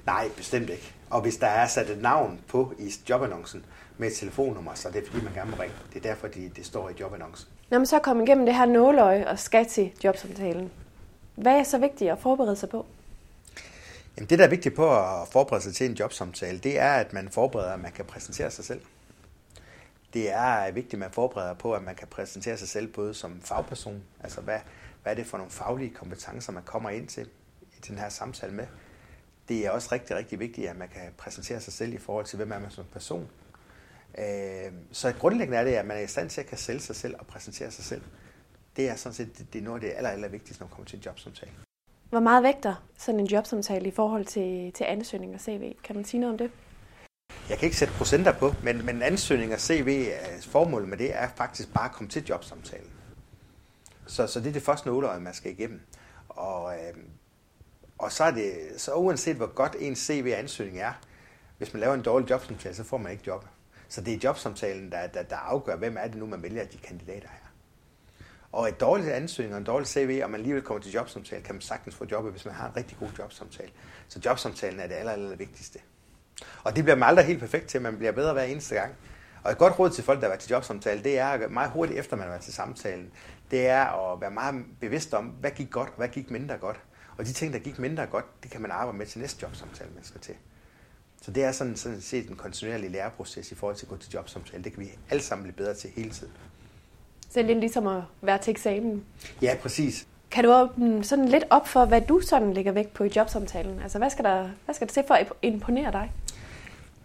Nej, 0.06 0.30
bestemt 0.38 0.69
ikke. 0.69 0.93
Og 1.10 1.21
hvis 1.21 1.38
der 1.38 1.48
er 1.48 1.67
sat 1.67 1.89
et 1.89 2.02
navn 2.02 2.39
på 2.48 2.74
i 2.80 2.93
jobannoncen 3.10 3.65
med 3.98 4.08
et 4.08 4.13
telefonnummer, 4.13 4.74
så 4.74 4.88
er 4.88 4.91
det 4.91 5.04
fordi, 5.08 5.24
man 5.24 5.34
gerne 5.34 5.52
må 5.52 5.58
ringe. 5.60 5.76
Det 5.93 6.06
er 6.06 6.10
derfor, 6.10 6.28
det, 6.28 6.56
det 6.56 6.65
står 6.65 6.89
i 6.89 6.93
jobannoncen. 7.00 7.50
Når 7.69 7.80
man 7.80 7.86
så 7.86 8.00
kommer 8.00 8.24
igennem 8.24 8.45
det 8.45 8.56
her 8.56 8.65
nåløje 8.65 9.28
og 9.28 9.39
skal 9.39 9.65
til 9.65 9.91
jobsamtalen, 10.04 10.71
hvad 11.36 11.54
er 11.54 11.63
så 11.63 11.78
vigtigt 11.78 12.12
at 12.12 12.19
forberede 12.19 12.56
sig 12.56 12.69
på? 12.69 12.86
Jamen 14.17 14.30
det, 14.30 14.39
der 14.39 14.45
er 14.45 14.50
vigtigt 14.50 14.76
på 14.76 14.98
at 14.98 15.28
forberede 15.32 15.63
sig 15.63 15.76
til 15.76 15.89
en 15.89 15.93
jobsamtale, 15.93 16.60
det 16.60 16.80
er, 16.80 16.91
at 16.91 17.13
man 17.13 17.30
forbereder, 17.30 17.74
at 17.74 17.80
man 17.80 17.91
kan 17.91 18.06
præsentere 18.06 18.52
sig 18.52 18.65
selv. 18.65 18.82
Det 20.15 20.32
er 20.32 20.71
vigtigt, 20.71 20.93
at 20.93 20.99
man 20.99 21.12
forbereder 21.12 21.54
på, 21.54 21.73
at 21.73 21.84
man 21.84 21.95
kan 21.95 22.08
præsentere 22.08 22.58
sig 22.58 22.67
selv 22.67 22.88
både 22.88 23.13
som 23.13 23.41
fagperson, 23.41 24.04
altså 24.23 24.41
hvad, 24.41 24.60
hvad 25.04 25.12
er 25.12 25.15
det 25.15 25.25
for 25.25 25.38
nogle 25.38 25.51
faglige 25.51 25.89
kompetencer, 25.89 26.51
man 26.51 26.63
kommer 26.63 26.89
ind 26.89 27.08
til 27.08 27.30
i 27.78 27.82
den 27.88 27.97
her 27.97 28.10
samtale 28.10 28.54
med. 28.54 28.67
Det 29.47 29.65
er 29.65 29.71
også 29.71 29.89
rigtig, 29.91 30.15
rigtig 30.15 30.39
vigtigt, 30.39 30.69
at 30.69 30.78
man 30.78 30.88
kan 30.89 31.01
præsentere 31.17 31.62
sig 31.62 31.73
selv 31.73 31.93
i 31.93 31.97
forhold 31.97 32.25
til, 32.25 32.38
hvem 32.38 32.51
er 32.51 32.60
man 32.60 32.71
som 32.71 32.86
person. 32.91 33.30
Øh, 34.17 34.71
så 34.91 35.13
grundlæggende 35.19 35.58
er 35.58 35.63
det, 35.63 35.71
at 35.71 35.86
man 35.86 35.97
er 35.97 36.01
i 36.01 36.08
stand 36.08 36.30
til 36.30 36.41
at 36.41 36.47
kan 36.47 36.58
sælge 36.58 36.80
sig 36.80 36.95
selv 36.95 37.15
og 37.19 37.28
præsentere 37.28 37.71
sig 37.71 37.84
selv. 37.86 38.01
Det 38.75 38.89
er 38.89 38.95
sådan 38.95 39.13
set 39.13 39.47
det 39.54 39.60
er 39.60 39.63
noget 39.63 39.84
af 39.84 39.89
det 39.89 39.97
aller, 39.97 40.10
aller 40.10 40.28
vigtigste, 40.28 40.62
når 40.62 40.67
man 40.67 40.71
kommer 40.71 40.86
til 40.86 40.97
en 40.97 41.04
jobsamtale. 41.06 41.51
Hvor 42.10 42.19
meget 42.19 42.43
vægter 42.43 42.88
sådan 42.97 43.19
en 43.19 43.25
jobsamtale 43.25 43.88
i 43.88 43.91
forhold 43.91 44.25
til, 44.25 44.71
til 44.73 44.84
ansøgning 44.84 45.34
og 45.34 45.39
CV? 45.39 45.75
Kan 45.84 45.95
man 45.95 46.06
sige 46.06 46.21
noget 46.21 46.32
om 46.34 46.38
det? 46.38 46.51
Jeg 47.49 47.58
kan 47.58 47.65
ikke 47.65 47.77
sætte 47.77 47.93
procenter 47.93 48.31
på, 48.31 48.55
men, 48.63 48.86
men 48.86 49.01
ansøgning 49.01 49.53
og 49.53 49.60
CV, 49.60 50.08
øh, 50.12 50.41
formålet 50.41 50.89
med 50.89 50.97
det 50.97 51.15
er 51.15 51.29
faktisk 51.36 51.73
bare 51.73 51.86
at 51.86 51.91
komme 51.91 52.10
til 52.10 52.25
jobsamtalen. 52.25 52.91
Så, 54.08 54.27
så 54.27 54.39
det 54.39 54.47
er 54.47 54.53
det 54.53 54.62
første 54.62 54.88
nåleøje, 54.88 55.19
man 55.19 55.34
skal 55.34 55.51
igennem. 55.51 55.81
Og, 56.29 56.75
øh, 56.75 56.93
og 57.97 58.12
så 58.12 58.23
er 58.23 58.31
det, 58.31 58.53
så 58.77 58.93
uanset 58.93 59.36
hvor 59.36 59.47
godt 59.47 59.75
en 59.79 59.95
CV-ansøgning 59.95 60.79
er, 60.79 60.93
hvis 61.58 61.73
man 61.73 61.79
laver 61.79 61.93
en 61.93 62.01
dårlig 62.01 62.29
jobsamtale, 62.29 62.75
så 62.75 62.84
får 62.84 62.97
man 62.97 63.12
ikke 63.12 63.23
job. 63.27 63.45
Så 63.89 64.01
det 64.01 64.13
er 64.13 64.19
jobsamtalen, 64.23 64.91
der, 64.91 65.08
der, 65.08 65.23
der 65.23 65.36
afgør, 65.36 65.75
hvem 65.75 65.97
er 65.99 66.08
det 66.08 66.17
nu, 66.17 66.25
man 66.25 66.43
vælger 66.43 66.62
af 66.62 66.67
de 66.67 66.77
kandidater 66.77 67.27
her. 67.27 67.49
Og 68.51 68.69
et 68.69 68.79
dårligt 68.79 69.10
ansøgning 69.10 69.53
og 69.53 69.58
en 69.58 69.65
dårlig 69.65 69.88
CV, 69.88 70.21
og 70.23 70.31
man 70.31 70.39
alligevel 70.39 70.63
kommer 70.63 70.84
til 70.84 70.91
jobsamtale, 70.91 71.43
kan 71.43 71.55
man 71.55 71.62
sagtens 71.62 71.95
få 71.95 72.05
jobbet, 72.12 72.31
hvis 72.31 72.45
man 72.45 72.53
har 72.53 72.69
en 72.69 72.75
rigtig 72.75 72.97
god 72.99 73.10
jobsamtale. 73.19 73.71
Så 74.08 74.19
jobsamtalen 74.25 74.79
er 74.79 74.88
det 74.88 74.95
aller, 74.95 75.12
aller 75.12 75.36
vigtigste. 75.36 75.79
Og 76.63 76.76
det 76.76 76.84
bliver 76.84 76.95
man 76.95 77.10
aldrig 77.10 77.26
helt 77.26 77.39
perfekt 77.39 77.67
til, 77.67 77.82
man 77.82 77.98
bliver 77.98 78.12
bedre 78.12 78.34
hver 78.34 78.43
eneste 78.43 78.76
gang. 78.76 78.91
Og 79.43 79.52
et 79.52 79.58
godt 79.58 79.80
råd 79.80 79.89
til 79.89 80.04
folk, 80.04 80.19
der 80.19 80.26
har 80.26 80.30
været 80.30 80.39
til 80.39 80.52
jobsamtale, 80.52 81.04
det 81.04 81.19
er 81.19 81.48
meget 81.48 81.71
hurtigt 81.71 82.00
efter, 82.00 82.15
man 82.15 82.24
har 82.24 82.32
været 82.32 82.43
til 82.43 82.54
samtalen, 82.54 83.12
det 83.52 83.67
er 83.67 84.12
at 84.12 84.21
være 84.21 84.32
meget 84.32 84.65
bevidst 84.80 85.13
om, 85.13 85.26
hvad 85.26 85.52
gik 85.52 85.71
godt, 85.71 85.89
og 85.89 85.95
hvad 85.98 86.08
gik 86.08 86.32
mindre 86.32 86.58
godt. 86.58 86.80
Og 87.17 87.26
de 87.26 87.34
ting, 87.34 87.54
der 87.54 87.60
gik 87.60 87.80
mindre 87.80 88.06
godt, 88.06 88.26
det 88.43 88.52
kan 88.52 88.62
man 88.62 88.71
arbejde 88.71 88.98
med 88.98 89.06
til 89.06 89.21
næste 89.21 89.39
jobsamtale, 89.41 89.89
man 89.95 90.04
skal 90.04 90.21
til. 90.21 90.36
Så 91.21 91.32
det 91.32 91.43
er 91.43 91.52
sådan, 91.52 91.76
sådan 91.76 92.02
set 92.02 92.30
en 92.30 92.36
kontinuerlig 92.36 92.91
læreproces 92.91 93.52
i 93.52 93.56
forhold 93.56 93.76
til 93.76 93.86
at 93.86 93.89
gå 93.89 93.98
til 93.98 94.12
jobsamtale. 94.12 94.63
Det 94.63 94.74
kan 94.74 94.84
vi 94.84 94.89
alle 95.10 95.24
sammen 95.24 95.43
blive 95.43 95.56
bedre 95.56 95.74
til 95.74 95.89
hele 95.95 96.10
tiden. 96.10 96.34
Så 97.30 97.41
det 97.41 97.52
er 97.52 97.60
ligesom 97.60 97.88
at 97.88 98.02
være 98.21 98.38
til 98.38 98.52
eksamen? 98.52 99.06
Ja, 99.41 99.58
præcis. 99.62 100.08
Kan 100.32 100.43
du 100.43 100.54
åbne 100.54 101.04
sådan 101.04 101.28
lidt 101.28 101.43
op 101.50 101.67
for, 101.67 101.86
hvad 101.86 102.02
du 102.02 102.19
sådan 102.19 102.54
lægger 102.54 102.71
vægt 102.71 102.93
på 102.93 103.04
i 103.04 103.12
jobsamtalen? 103.15 103.80
Altså, 103.80 103.98
hvad 103.98 104.10
skal 104.10 104.26
der, 104.26 104.50
hvad 104.65 104.76
skal 104.76 104.88
der 104.88 104.93
til 104.93 105.04
for 105.08 105.13
at 105.13 105.34
imponere 105.41 105.91
dig? 105.91 106.12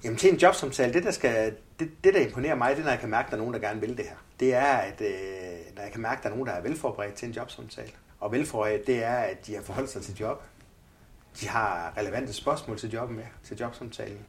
Jamen 0.05 0.19
til 0.19 0.33
en 0.33 0.39
jobsamtale, 0.39 0.93
det 0.93 1.05
der, 1.05 1.11
skal, 1.11 1.55
det, 1.79 1.91
det 2.05 2.15
der 2.15 2.21
imponerer 2.21 2.55
mig, 2.55 2.71
det 2.71 2.79
er, 2.79 2.85
når 2.85 2.91
jeg 2.91 3.01
kan 3.01 3.11
mærke, 3.11 3.27
at 3.27 3.31
der 3.31 3.37
er 3.37 3.41
nogen, 3.41 3.55
der 3.55 3.61
gerne 3.61 3.81
vil 3.81 3.97
det 3.97 4.05
her. 4.05 4.17
Det 4.41 4.55
er, 4.55 4.67
at 4.67 5.01
øh, 5.01 5.77
når 5.77 5.83
jeg 5.83 5.93
kan 5.93 6.01
mærke, 6.01 6.19
at 6.19 6.23
der 6.23 6.29
er 6.29 6.35
nogen, 6.35 6.47
der 6.47 6.53
er 6.53 6.61
velforberedt 6.61 7.15
til 7.15 7.29
en 7.29 7.35
jobsamtale. 7.35 7.91
Og 8.21 8.33
velforberedt, 8.33 8.87
det 8.87 9.05
er, 9.05 9.17
at 9.17 9.47
de 9.47 9.55
har 9.55 9.63
forholdt 9.63 9.91
sig 9.91 10.03
til 10.03 10.17
job. 10.17 10.43
De 11.41 11.49
har 11.49 11.93
relevante 11.97 12.33
spørgsmål 12.33 12.79
til 12.79 12.91
jobben 12.91 13.17
med, 13.17 13.25
til 13.45 13.59
jobsamtalen. 13.59 14.27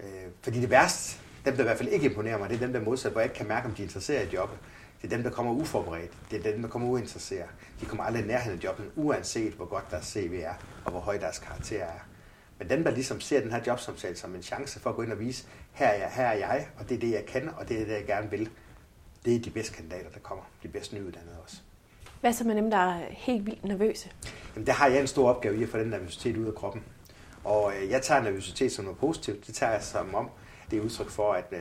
Øh, 0.00 0.06
fordi 0.42 0.60
det 0.60 0.70
værste, 0.70 1.18
dem 1.44 1.54
der 1.54 1.60
i 1.60 1.64
hvert 1.64 1.78
fald 1.78 1.88
ikke 1.88 2.06
imponerer 2.06 2.38
mig, 2.38 2.48
det 2.48 2.56
er 2.56 2.60
dem, 2.60 2.72
der 2.72 2.80
modsat, 2.80 3.12
hvor 3.12 3.20
jeg 3.20 3.26
ikke 3.26 3.36
kan 3.36 3.48
mærke, 3.48 3.66
om 3.66 3.74
de 3.74 3.82
er 3.82 3.86
interesseret 3.86 4.32
i 4.32 4.34
jobbet. 4.34 4.58
Det 5.02 5.12
er 5.12 5.16
dem, 5.16 5.22
der 5.22 5.30
kommer 5.30 5.52
uforberedt. 5.52 6.12
Det 6.30 6.46
er 6.46 6.52
dem, 6.52 6.62
der 6.62 6.68
kommer 6.68 6.88
uinteresseret. 6.88 7.48
De 7.80 7.86
kommer 7.86 8.04
aldrig 8.04 8.26
nærheden 8.26 8.58
af 8.58 8.64
jobben, 8.64 8.86
uanset 8.96 9.52
hvor 9.52 9.66
godt 9.66 9.90
deres 9.90 10.06
CV 10.06 10.40
er, 10.44 10.54
og 10.84 10.90
hvor 10.90 11.00
høj 11.00 11.18
deres 11.18 11.38
karakter 11.38 11.84
er. 11.84 12.11
Men 12.62 12.70
dem, 12.70 12.84
der 12.84 12.90
ligesom 12.90 13.20
ser 13.20 13.40
den 13.40 13.50
her 13.50 13.60
jobsamtale 13.66 14.16
som 14.16 14.34
en 14.34 14.42
chance 14.42 14.80
for 14.80 14.90
at 14.90 14.96
gå 14.96 15.02
ind 15.02 15.12
og 15.12 15.20
vise, 15.20 15.46
her 15.72 15.86
er 15.86 15.94
jeg, 15.94 16.10
her 16.10 16.24
er 16.24 16.32
jeg, 16.32 16.68
og 16.78 16.88
det 16.88 16.94
er 16.94 16.98
det, 16.98 17.10
jeg 17.10 17.26
kan, 17.26 17.50
og 17.58 17.68
det 17.68 17.80
er 17.80 17.84
det, 17.84 17.92
jeg 17.92 18.06
gerne 18.06 18.30
vil, 18.30 18.50
det 19.24 19.36
er 19.36 19.40
de 19.40 19.50
bedste 19.50 19.74
kandidater, 19.74 20.10
der 20.10 20.20
kommer. 20.20 20.44
De 20.62 20.68
bedst 20.68 20.92
nyuddannede 20.92 21.36
også. 21.44 21.56
Hvad 22.20 22.32
så 22.32 22.44
med 22.44 22.56
dem, 22.56 22.70
der 22.70 22.76
er 22.76 23.00
helt 23.10 23.46
vildt 23.46 23.64
nervøse? 23.64 24.10
Jamen, 24.54 24.66
der 24.66 24.72
har 24.72 24.86
jeg 24.86 25.00
en 25.00 25.06
stor 25.06 25.30
opgave 25.30 25.58
i 25.58 25.62
at 25.62 25.68
få 25.68 25.78
den 25.78 25.86
nervøsitet 25.86 26.36
ud 26.36 26.46
af 26.46 26.54
kroppen. 26.54 26.82
Og 27.44 27.72
øh, 27.76 27.90
jeg 27.90 28.02
tager 28.02 28.22
nervøsitet 28.22 28.72
som 28.72 28.84
noget 28.84 28.98
positivt. 28.98 29.46
Det 29.46 29.54
tager 29.54 29.72
jeg 29.72 29.82
som 29.82 30.14
om, 30.14 30.30
det 30.70 30.78
er 30.78 30.82
udtryk 30.82 31.10
for, 31.10 31.32
at 31.32 31.46
øh, 31.52 31.58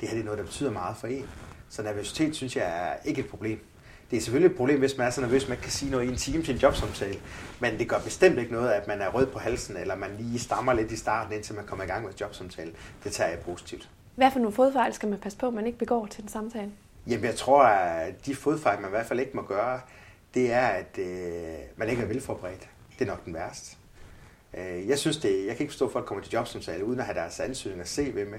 det 0.00 0.08
her 0.08 0.10
det 0.10 0.20
er 0.20 0.24
noget, 0.24 0.38
der 0.38 0.44
betyder 0.44 0.70
meget 0.70 0.96
for 0.96 1.06
en. 1.06 1.28
Så 1.68 1.82
nervøsitet 1.82 2.36
synes 2.36 2.56
jeg 2.56 2.90
er 2.90 2.96
ikke 3.04 3.20
et 3.20 3.28
problem. 3.28 3.60
Det 4.10 4.16
er 4.16 4.20
selvfølgelig 4.20 4.50
et 4.50 4.56
problem, 4.56 4.78
hvis 4.78 4.98
man 4.98 5.06
er 5.06 5.10
så 5.10 5.20
nervøs, 5.20 5.42
at 5.42 5.48
man 5.48 5.56
ikke 5.56 5.62
kan 5.62 5.72
sige 5.72 5.90
noget 5.90 6.04
i 6.04 6.08
en 6.08 6.16
time 6.16 6.42
til 6.42 6.54
en 6.54 6.60
jobsamtale. 6.60 7.20
Men 7.60 7.78
det 7.78 7.88
gør 7.88 7.98
bestemt 7.98 8.38
ikke 8.38 8.52
noget, 8.52 8.70
at 8.70 8.88
man 8.88 9.00
er 9.00 9.08
rød 9.08 9.26
på 9.26 9.38
halsen, 9.38 9.76
eller 9.76 9.96
man 9.96 10.10
lige 10.18 10.38
stammer 10.38 10.72
lidt 10.72 10.92
i 10.92 10.96
starten, 10.96 11.32
indtil 11.32 11.54
man 11.54 11.66
kommer 11.66 11.84
i 11.84 11.88
gang 11.88 12.04
med 12.04 12.12
jobsamtale. 12.20 12.72
Det 13.04 13.12
tager 13.12 13.30
jeg 13.30 13.38
positivt. 13.38 13.88
Hvad 14.14 14.30
for 14.30 14.38
nogle 14.38 14.54
fodfejl 14.54 14.92
skal 14.92 15.08
man 15.08 15.18
passe 15.18 15.38
på, 15.38 15.46
at 15.46 15.54
man 15.54 15.66
ikke 15.66 15.78
begår 15.78 16.06
til 16.06 16.22
en 16.22 16.28
samtale? 16.28 16.70
Jamen, 17.06 17.24
jeg 17.24 17.34
tror, 17.34 17.62
at 17.62 18.26
de 18.26 18.34
fodfejl, 18.34 18.80
man 18.80 18.88
i 18.88 18.90
hvert 18.90 19.06
fald 19.06 19.20
ikke 19.20 19.32
må 19.34 19.42
gøre, 19.42 19.80
det 20.34 20.52
er, 20.52 20.66
at 20.66 20.98
øh, 20.98 21.54
man 21.76 21.88
ikke 21.88 22.02
er 22.02 22.06
velforberedt. 22.06 22.68
Det 22.98 23.04
er 23.04 23.10
nok 23.10 23.24
den 23.24 23.34
værste. 23.34 23.76
Øh, 24.58 24.88
jeg 24.88 24.98
synes 24.98 25.16
det, 25.16 25.46
jeg 25.46 25.56
kan 25.56 25.64
ikke 25.64 25.72
forstå, 25.72 25.86
at 25.86 25.92
folk 25.92 26.06
kommer 26.06 26.24
til 26.24 26.32
jobsamtale 26.32 26.84
uden 26.84 27.00
at 27.00 27.06
have 27.06 27.18
deres 27.18 27.40
ansøgning 27.40 27.82
og 27.82 27.88
CV 27.88 28.14
med. 28.14 28.38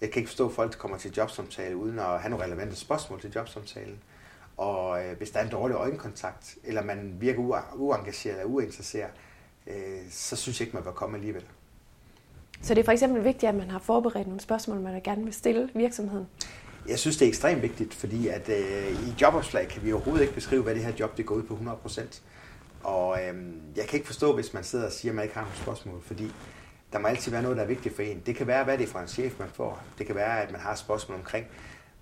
Jeg 0.00 0.10
kan 0.10 0.20
ikke 0.20 0.28
forstå, 0.28 0.48
at 0.48 0.54
folk 0.54 0.78
kommer 0.78 0.98
til 0.98 1.12
jobsamtale 1.16 1.76
uden 1.76 1.98
at 1.98 2.20
have 2.20 2.30
nogle 2.30 2.44
relevante 2.44 2.76
spørgsmål 2.76 3.20
til 3.20 3.32
jobsamtalen. 3.34 3.98
Og 4.56 5.04
øh, 5.04 5.16
hvis 5.16 5.30
der 5.30 5.38
er 5.38 5.44
en 5.44 5.50
dårlig 5.50 5.74
øjenkontakt, 5.74 6.56
eller 6.64 6.82
man 6.82 7.16
virker 7.20 7.40
uengageret 7.74 8.40
eller 8.40 8.54
uinteresseret, 8.54 9.10
øh, 9.66 9.74
så 10.10 10.36
synes 10.36 10.60
jeg 10.60 10.66
ikke, 10.66 10.76
man 10.76 10.84
bør 10.84 10.92
komme 10.92 11.16
alligevel. 11.16 11.44
Så 12.62 12.74
det 12.74 12.80
er 12.80 12.84
for 12.84 12.92
eksempel 12.92 13.24
vigtigt, 13.24 13.48
at 13.48 13.54
man 13.54 13.70
har 13.70 13.78
forberedt 13.78 14.26
nogle 14.26 14.40
spørgsmål, 14.40 14.80
man 14.80 15.00
gerne 15.02 15.24
vil 15.24 15.32
stille 15.32 15.70
virksomheden? 15.74 16.26
Jeg 16.88 16.98
synes, 16.98 17.16
det 17.16 17.24
er 17.24 17.28
ekstremt 17.28 17.62
vigtigt, 17.62 17.94
fordi 17.94 18.28
at 18.28 18.48
øh, 18.48 19.08
i 19.08 19.14
jobopslag 19.20 19.68
kan 19.68 19.84
vi 19.84 19.92
overhovedet 19.92 20.22
ikke 20.22 20.34
beskrive, 20.34 20.62
hvad 20.62 20.74
det 20.74 20.84
her 20.84 20.92
job 21.00 21.16
det 21.16 21.26
går 21.26 21.34
ud 21.34 21.42
på 21.42 21.58
100%. 21.86 22.20
Og 22.82 23.18
øh, 23.22 23.34
jeg 23.76 23.84
kan 23.84 23.96
ikke 23.96 24.06
forstå, 24.06 24.34
hvis 24.34 24.54
man 24.54 24.64
sidder 24.64 24.86
og 24.86 24.92
siger, 24.92 25.12
at 25.12 25.16
man 25.16 25.22
ikke 25.22 25.34
har 25.34 25.42
nogle 25.42 25.56
spørgsmål, 25.56 26.02
fordi 26.02 26.32
der 26.92 26.98
må 26.98 27.08
altid 27.08 27.32
være 27.32 27.42
noget, 27.42 27.56
der 27.56 27.62
er 27.62 27.66
vigtigt 27.66 27.96
for 27.96 28.02
en. 28.02 28.22
Det 28.26 28.36
kan 28.36 28.46
være, 28.46 28.64
hvad 28.64 28.78
det 28.78 28.84
er 28.84 28.88
for 28.88 28.98
en 28.98 29.08
chef, 29.08 29.38
man 29.38 29.48
får. 29.52 29.82
Det 29.98 30.06
kan 30.06 30.14
være, 30.14 30.42
at 30.42 30.52
man 30.52 30.60
har 30.60 30.74
spørgsmål 30.74 31.18
omkring, 31.18 31.46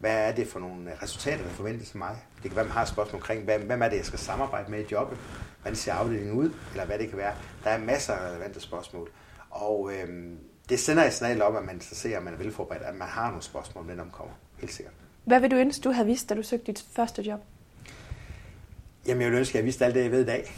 hvad 0.03 0.29
er 0.29 0.33
det 0.33 0.49
for 0.49 0.59
nogle 0.59 0.93
resultater, 1.03 1.43
der 1.43 1.51
forventes 1.51 1.91
af 1.91 1.99
mig. 1.99 2.17
Det 2.43 2.51
kan 2.51 2.57
være, 2.57 2.65
man 2.65 2.73
har 2.73 2.83
et 2.83 2.89
spørgsmål 2.89 3.21
omkring, 3.21 3.45
hvem 3.45 3.83
er 3.83 3.89
det, 3.89 3.97
jeg 3.97 4.05
skal 4.05 4.19
samarbejde 4.19 4.71
med 4.71 4.81
i 4.81 4.87
jobbet. 4.93 5.19
Hvordan 5.61 5.77
ser 5.77 5.93
afdelingen 5.93 6.33
ud? 6.33 6.51
Eller 6.71 6.85
hvad 6.87 6.99
det 6.99 7.09
kan 7.09 7.19
være. 7.19 7.35
Der 7.65 7.71
er 7.71 7.79
masser 7.79 8.13
af 8.13 8.31
relevante 8.31 8.61
spørgsmål. 8.61 9.11
Og 9.51 9.93
øh, 9.95 10.33
det 10.69 10.81
sender 10.81 11.05
et 11.05 11.13
signal 11.13 11.43
om, 11.43 11.57
at 11.57 11.65
man 11.65 11.81
ser, 11.81 12.17
at 12.17 12.23
man 12.23 12.35
er 12.35 12.39
velforberedt, 12.39 12.83
at 12.83 12.95
man 12.95 13.09
har 13.09 13.27
nogle 13.27 13.43
spørgsmål, 13.43 13.87
når 13.87 13.95
man 13.95 14.11
kommer. 14.11 14.35
Helt 14.59 14.73
sikkert. 14.73 14.95
Hvad 15.25 15.41
vil 15.41 15.51
du 15.51 15.57
ønske, 15.57 15.83
du 15.83 15.91
havde 15.91 16.07
vidst, 16.07 16.29
da 16.29 16.35
du 16.35 16.43
søgte 16.43 16.67
dit 16.67 16.85
første 16.93 17.23
job? 17.23 17.41
Jamen, 19.07 19.23
jeg 19.23 19.31
vil 19.31 19.39
ønske, 19.39 19.53
at 19.53 19.57
jeg 19.57 19.65
vidste 19.65 19.85
alt 19.85 19.95
det, 19.95 20.03
jeg 20.03 20.11
ved 20.11 20.23
i 20.23 20.27
dag. 20.27 20.55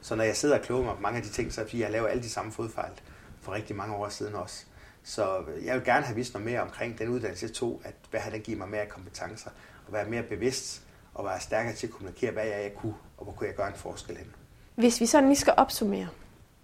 Så 0.00 0.14
når 0.14 0.24
jeg 0.24 0.36
sidder 0.36 0.58
og 0.58 0.62
kloger 0.62 0.84
mig 0.84 0.94
på 0.94 1.00
mange 1.00 1.16
af 1.16 1.22
de 1.22 1.28
ting, 1.28 1.52
så 1.52 1.60
er 1.60 1.64
det 1.64 1.70
fordi, 1.70 1.82
jeg 1.82 1.90
laver 1.90 2.08
alle 2.08 2.22
de 2.22 2.30
samme 2.30 2.52
fodfejl 2.52 2.92
for 3.40 3.52
rigtig 3.52 3.76
mange 3.76 3.94
år 3.94 4.08
siden 4.08 4.34
også. 4.34 4.64
Så 5.04 5.44
jeg 5.64 5.74
vil 5.74 5.84
gerne 5.84 6.06
have 6.06 6.16
vist 6.16 6.34
noget 6.34 6.46
mere 6.46 6.60
omkring 6.60 6.98
den 6.98 7.08
uddannelse, 7.08 7.46
jeg 7.46 7.52
tog, 7.52 7.80
at 7.84 7.94
hvad 8.10 8.20
har 8.20 8.30
den 8.30 8.40
givet 8.40 8.58
mig 8.58 8.68
mere 8.68 8.86
kompetencer, 8.86 9.50
og 9.86 9.92
være 9.92 10.08
mere 10.08 10.22
bevidst, 10.22 10.82
og 11.14 11.24
være 11.24 11.40
stærkere 11.40 11.74
til 11.74 11.86
at 11.86 11.92
kommunikere, 11.92 12.30
hvad 12.30 12.44
jeg, 12.44 12.62
jeg 12.62 12.74
kunne, 12.74 12.94
og 13.18 13.24
hvor 13.24 13.32
kunne 13.32 13.46
jeg 13.46 13.56
gøre 13.56 13.68
en 13.68 13.74
forskel 13.74 14.16
hen. 14.16 14.26
Hvis 14.74 15.00
vi 15.00 15.06
sådan 15.06 15.28
lige 15.28 15.38
skal 15.38 15.54
opsummere, 15.56 16.08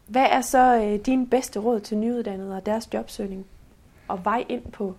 hvad 0.07 0.27
er 0.31 0.41
så 0.41 0.77
øh, 0.83 1.07
din 1.07 1.31
bedste 1.31 1.59
råd 1.59 1.81
til 1.81 1.97
nyuddannede 1.97 2.57
og 2.57 2.67
deres 2.67 2.89
jobsøgning, 2.95 3.47
og 4.09 4.25
vej 4.25 4.45
ind 4.49 4.73
på 4.73 4.97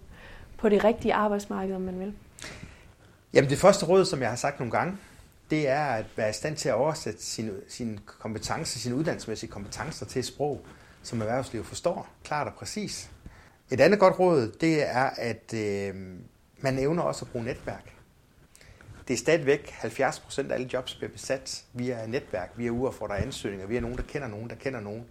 på 0.57 0.69
det 0.69 0.83
rigtige 0.83 1.13
arbejdsmarked, 1.13 1.75
om 1.75 1.81
man 1.81 1.99
vil? 1.99 2.13
Jamen 3.33 3.49
det 3.49 3.57
første 3.57 3.85
råd, 3.85 4.05
som 4.05 4.21
jeg 4.21 4.29
har 4.29 4.35
sagt 4.35 4.59
nogle 4.59 4.71
gange, 4.71 4.97
det 5.49 5.67
er 5.67 5.85
at 5.85 6.05
være 6.15 6.29
i 6.29 6.33
stand 6.33 6.57
til 6.57 6.69
at 6.69 6.75
oversætte 6.75 7.23
sine, 7.23 7.51
sine 7.67 7.97
kompetencer, 8.05 8.79
sine 8.79 8.95
uddannelsesmæssige 8.95 9.49
kompetencer 9.49 10.05
til 10.05 10.19
et 10.19 10.25
sprog, 10.25 10.65
som 11.03 11.21
erhvervslivet 11.21 11.65
forstår 11.65 12.07
klart 12.23 12.47
og 12.47 12.53
præcis. 12.53 13.09
Et 13.71 13.81
andet 13.81 13.99
godt 13.99 14.19
råd, 14.19 14.51
det 14.61 14.89
er, 14.89 15.09
at 15.17 15.53
øh, 15.53 15.95
man 16.57 16.79
evner 16.79 17.03
også 17.03 17.25
at 17.25 17.31
bruge 17.31 17.45
netværk. 17.45 17.93
Det 19.07 19.13
er 19.13 19.17
stadigvæk 19.17 19.69
70 19.69 20.19
procent 20.19 20.51
af 20.51 20.55
alle 20.55 20.69
jobs 20.73 20.95
bliver 20.95 21.11
besat 21.11 21.63
via 21.73 22.05
netværk, 22.07 22.51
via 22.55 22.69
uaffordrede 22.69 23.21
ansøgninger, 23.21 23.67
via 23.67 23.79
nogen, 23.79 23.97
der 23.97 24.03
kender 24.03 24.27
nogen, 24.27 24.49
der 24.49 24.55
kender 24.55 24.79
nogen. 24.79 25.05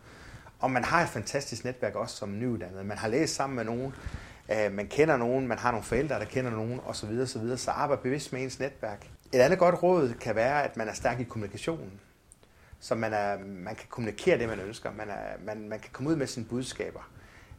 Og 0.58 0.70
man 0.70 0.84
har 0.84 1.02
et 1.02 1.08
fantastisk 1.08 1.64
netværk 1.64 1.94
også 1.94 2.16
som 2.16 2.38
nyuddannet. 2.38 2.86
Man 2.86 2.98
har 2.98 3.08
læst 3.08 3.34
sammen 3.34 3.56
med 3.56 3.64
nogen, 3.64 3.94
øh, 4.52 4.72
man 4.72 4.86
kender 4.86 5.16
nogen, 5.16 5.46
man 5.46 5.58
har 5.58 5.70
nogle 5.70 5.84
forældre, 5.84 6.18
der 6.18 6.24
kender 6.24 6.50
nogen, 6.50 6.80
osv. 6.86 7.20
osv. 7.20 7.56
Så 7.56 7.70
arbejde 7.70 8.02
bevidst 8.02 8.32
med 8.32 8.42
ens 8.42 8.60
netværk. 8.60 9.06
Et 9.32 9.38
andet 9.38 9.58
godt 9.58 9.82
råd 9.82 10.14
kan 10.20 10.34
være, 10.34 10.64
at 10.64 10.76
man 10.76 10.88
er 10.88 10.92
stærk 10.92 11.20
i 11.20 11.24
kommunikationen. 11.24 12.00
Så 12.80 12.94
man, 12.94 13.12
er, 13.12 13.38
man 13.38 13.74
kan 13.74 13.86
kommunikere 13.88 14.38
det, 14.38 14.48
man 14.48 14.60
ønsker. 14.60 14.92
Man, 14.92 15.08
er, 15.08 15.44
man, 15.44 15.68
man 15.68 15.78
kan 15.80 15.90
komme 15.92 16.10
ud 16.10 16.16
med 16.16 16.26
sine 16.26 16.46
budskaber. 16.46 17.10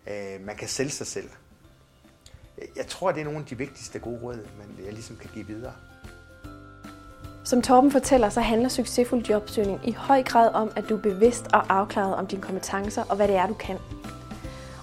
Øh, 0.07 0.45
man 0.45 0.55
kan 0.55 0.67
sælge 0.67 0.89
sig 0.89 1.07
selv. 1.07 1.29
Jeg 2.75 2.87
tror, 2.87 3.11
det 3.11 3.21
er 3.21 3.25
nogle 3.25 3.39
af 3.39 3.45
de 3.45 3.57
vigtigste 3.57 3.99
gode 3.99 4.19
råd, 4.23 4.35
man 4.35 4.85
jeg 4.85 4.93
ligesom 4.93 5.15
kan 5.15 5.29
give 5.33 5.47
videre. 5.47 5.73
Som 7.43 7.61
Torben 7.61 7.91
fortæller, 7.91 8.29
så 8.29 8.41
handler 8.41 8.69
succesfuld 8.69 9.25
jobsøgning 9.29 9.79
i 9.83 9.91
høj 9.91 10.23
grad 10.23 10.53
om, 10.53 10.71
at 10.75 10.89
du 10.89 10.97
er 10.97 11.01
bevidst 11.01 11.47
og 11.53 11.75
afklaret 11.75 12.15
om 12.15 12.27
dine 12.27 12.41
kompetencer 12.41 13.03
og 13.09 13.15
hvad 13.15 13.27
det 13.27 13.35
er, 13.35 13.47
du 13.47 13.53
kan. 13.53 13.77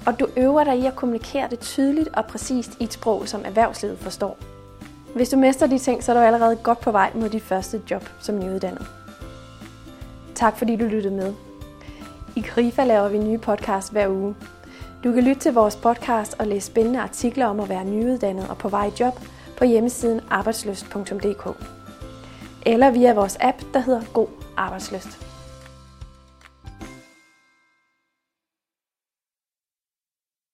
Og 0.06 0.20
du 0.20 0.28
øver 0.36 0.64
dig 0.64 0.78
i 0.78 0.86
at 0.86 0.96
kommunikere 0.96 1.50
det 1.50 1.60
tydeligt 1.60 2.08
og 2.08 2.26
præcist 2.26 2.70
i 2.80 2.84
et 2.84 2.92
sprog, 2.92 3.28
som 3.28 3.44
erhvervslivet 3.44 3.98
forstår. 3.98 4.38
Hvis 5.14 5.28
du 5.28 5.36
mester 5.36 5.66
de 5.66 5.78
ting, 5.78 6.04
så 6.04 6.12
er 6.12 6.16
du 6.16 6.22
allerede 6.22 6.56
godt 6.56 6.80
på 6.80 6.90
vej 6.90 7.12
mod 7.14 7.28
dit 7.28 7.42
første 7.42 7.82
job 7.90 8.08
som 8.20 8.38
nyuddannet. 8.38 8.86
Tak 10.34 10.58
fordi 10.58 10.76
du 10.76 10.84
lyttede 10.84 11.14
med. 11.14 11.34
I 12.36 12.40
Grifa 12.42 12.84
laver 12.84 13.08
vi 13.08 13.18
nye 13.18 13.38
podcasts 13.38 13.90
hver 13.90 14.08
uge. 14.08 14.34
Du 15.04 15.12
kan 15.12 15.24
lytte 15.24 15.40
til 15.40 15.54
vores 15.54 15.76
podcast 15.76 16.34
og 16.38 16.46
læse 16.46 16.66
spændende 16.66 17.00
artikler 17.00 17.46
om 17.46 17.60
at 17.60 17.68
være 17.68 17.84
nyuddannet 17.84 18.48
og 18.48 18.58
på 18.58 18.68
vej 18.68 18.86
i 18.86 18.92
job 19.00 19.20
på 19.56 19.64
hjemmesiden 19.64 20.20
arbejdsløst.dk 20.30 21.48
eller 22.66 22.90
via 22.90 23.14
vores 23.14 23.36
app, 23.40 23.62
der 23.74 23.80
hedder 23.80 24.02
God 24.12 24.26
Arbejdsløst. 24.56 25.23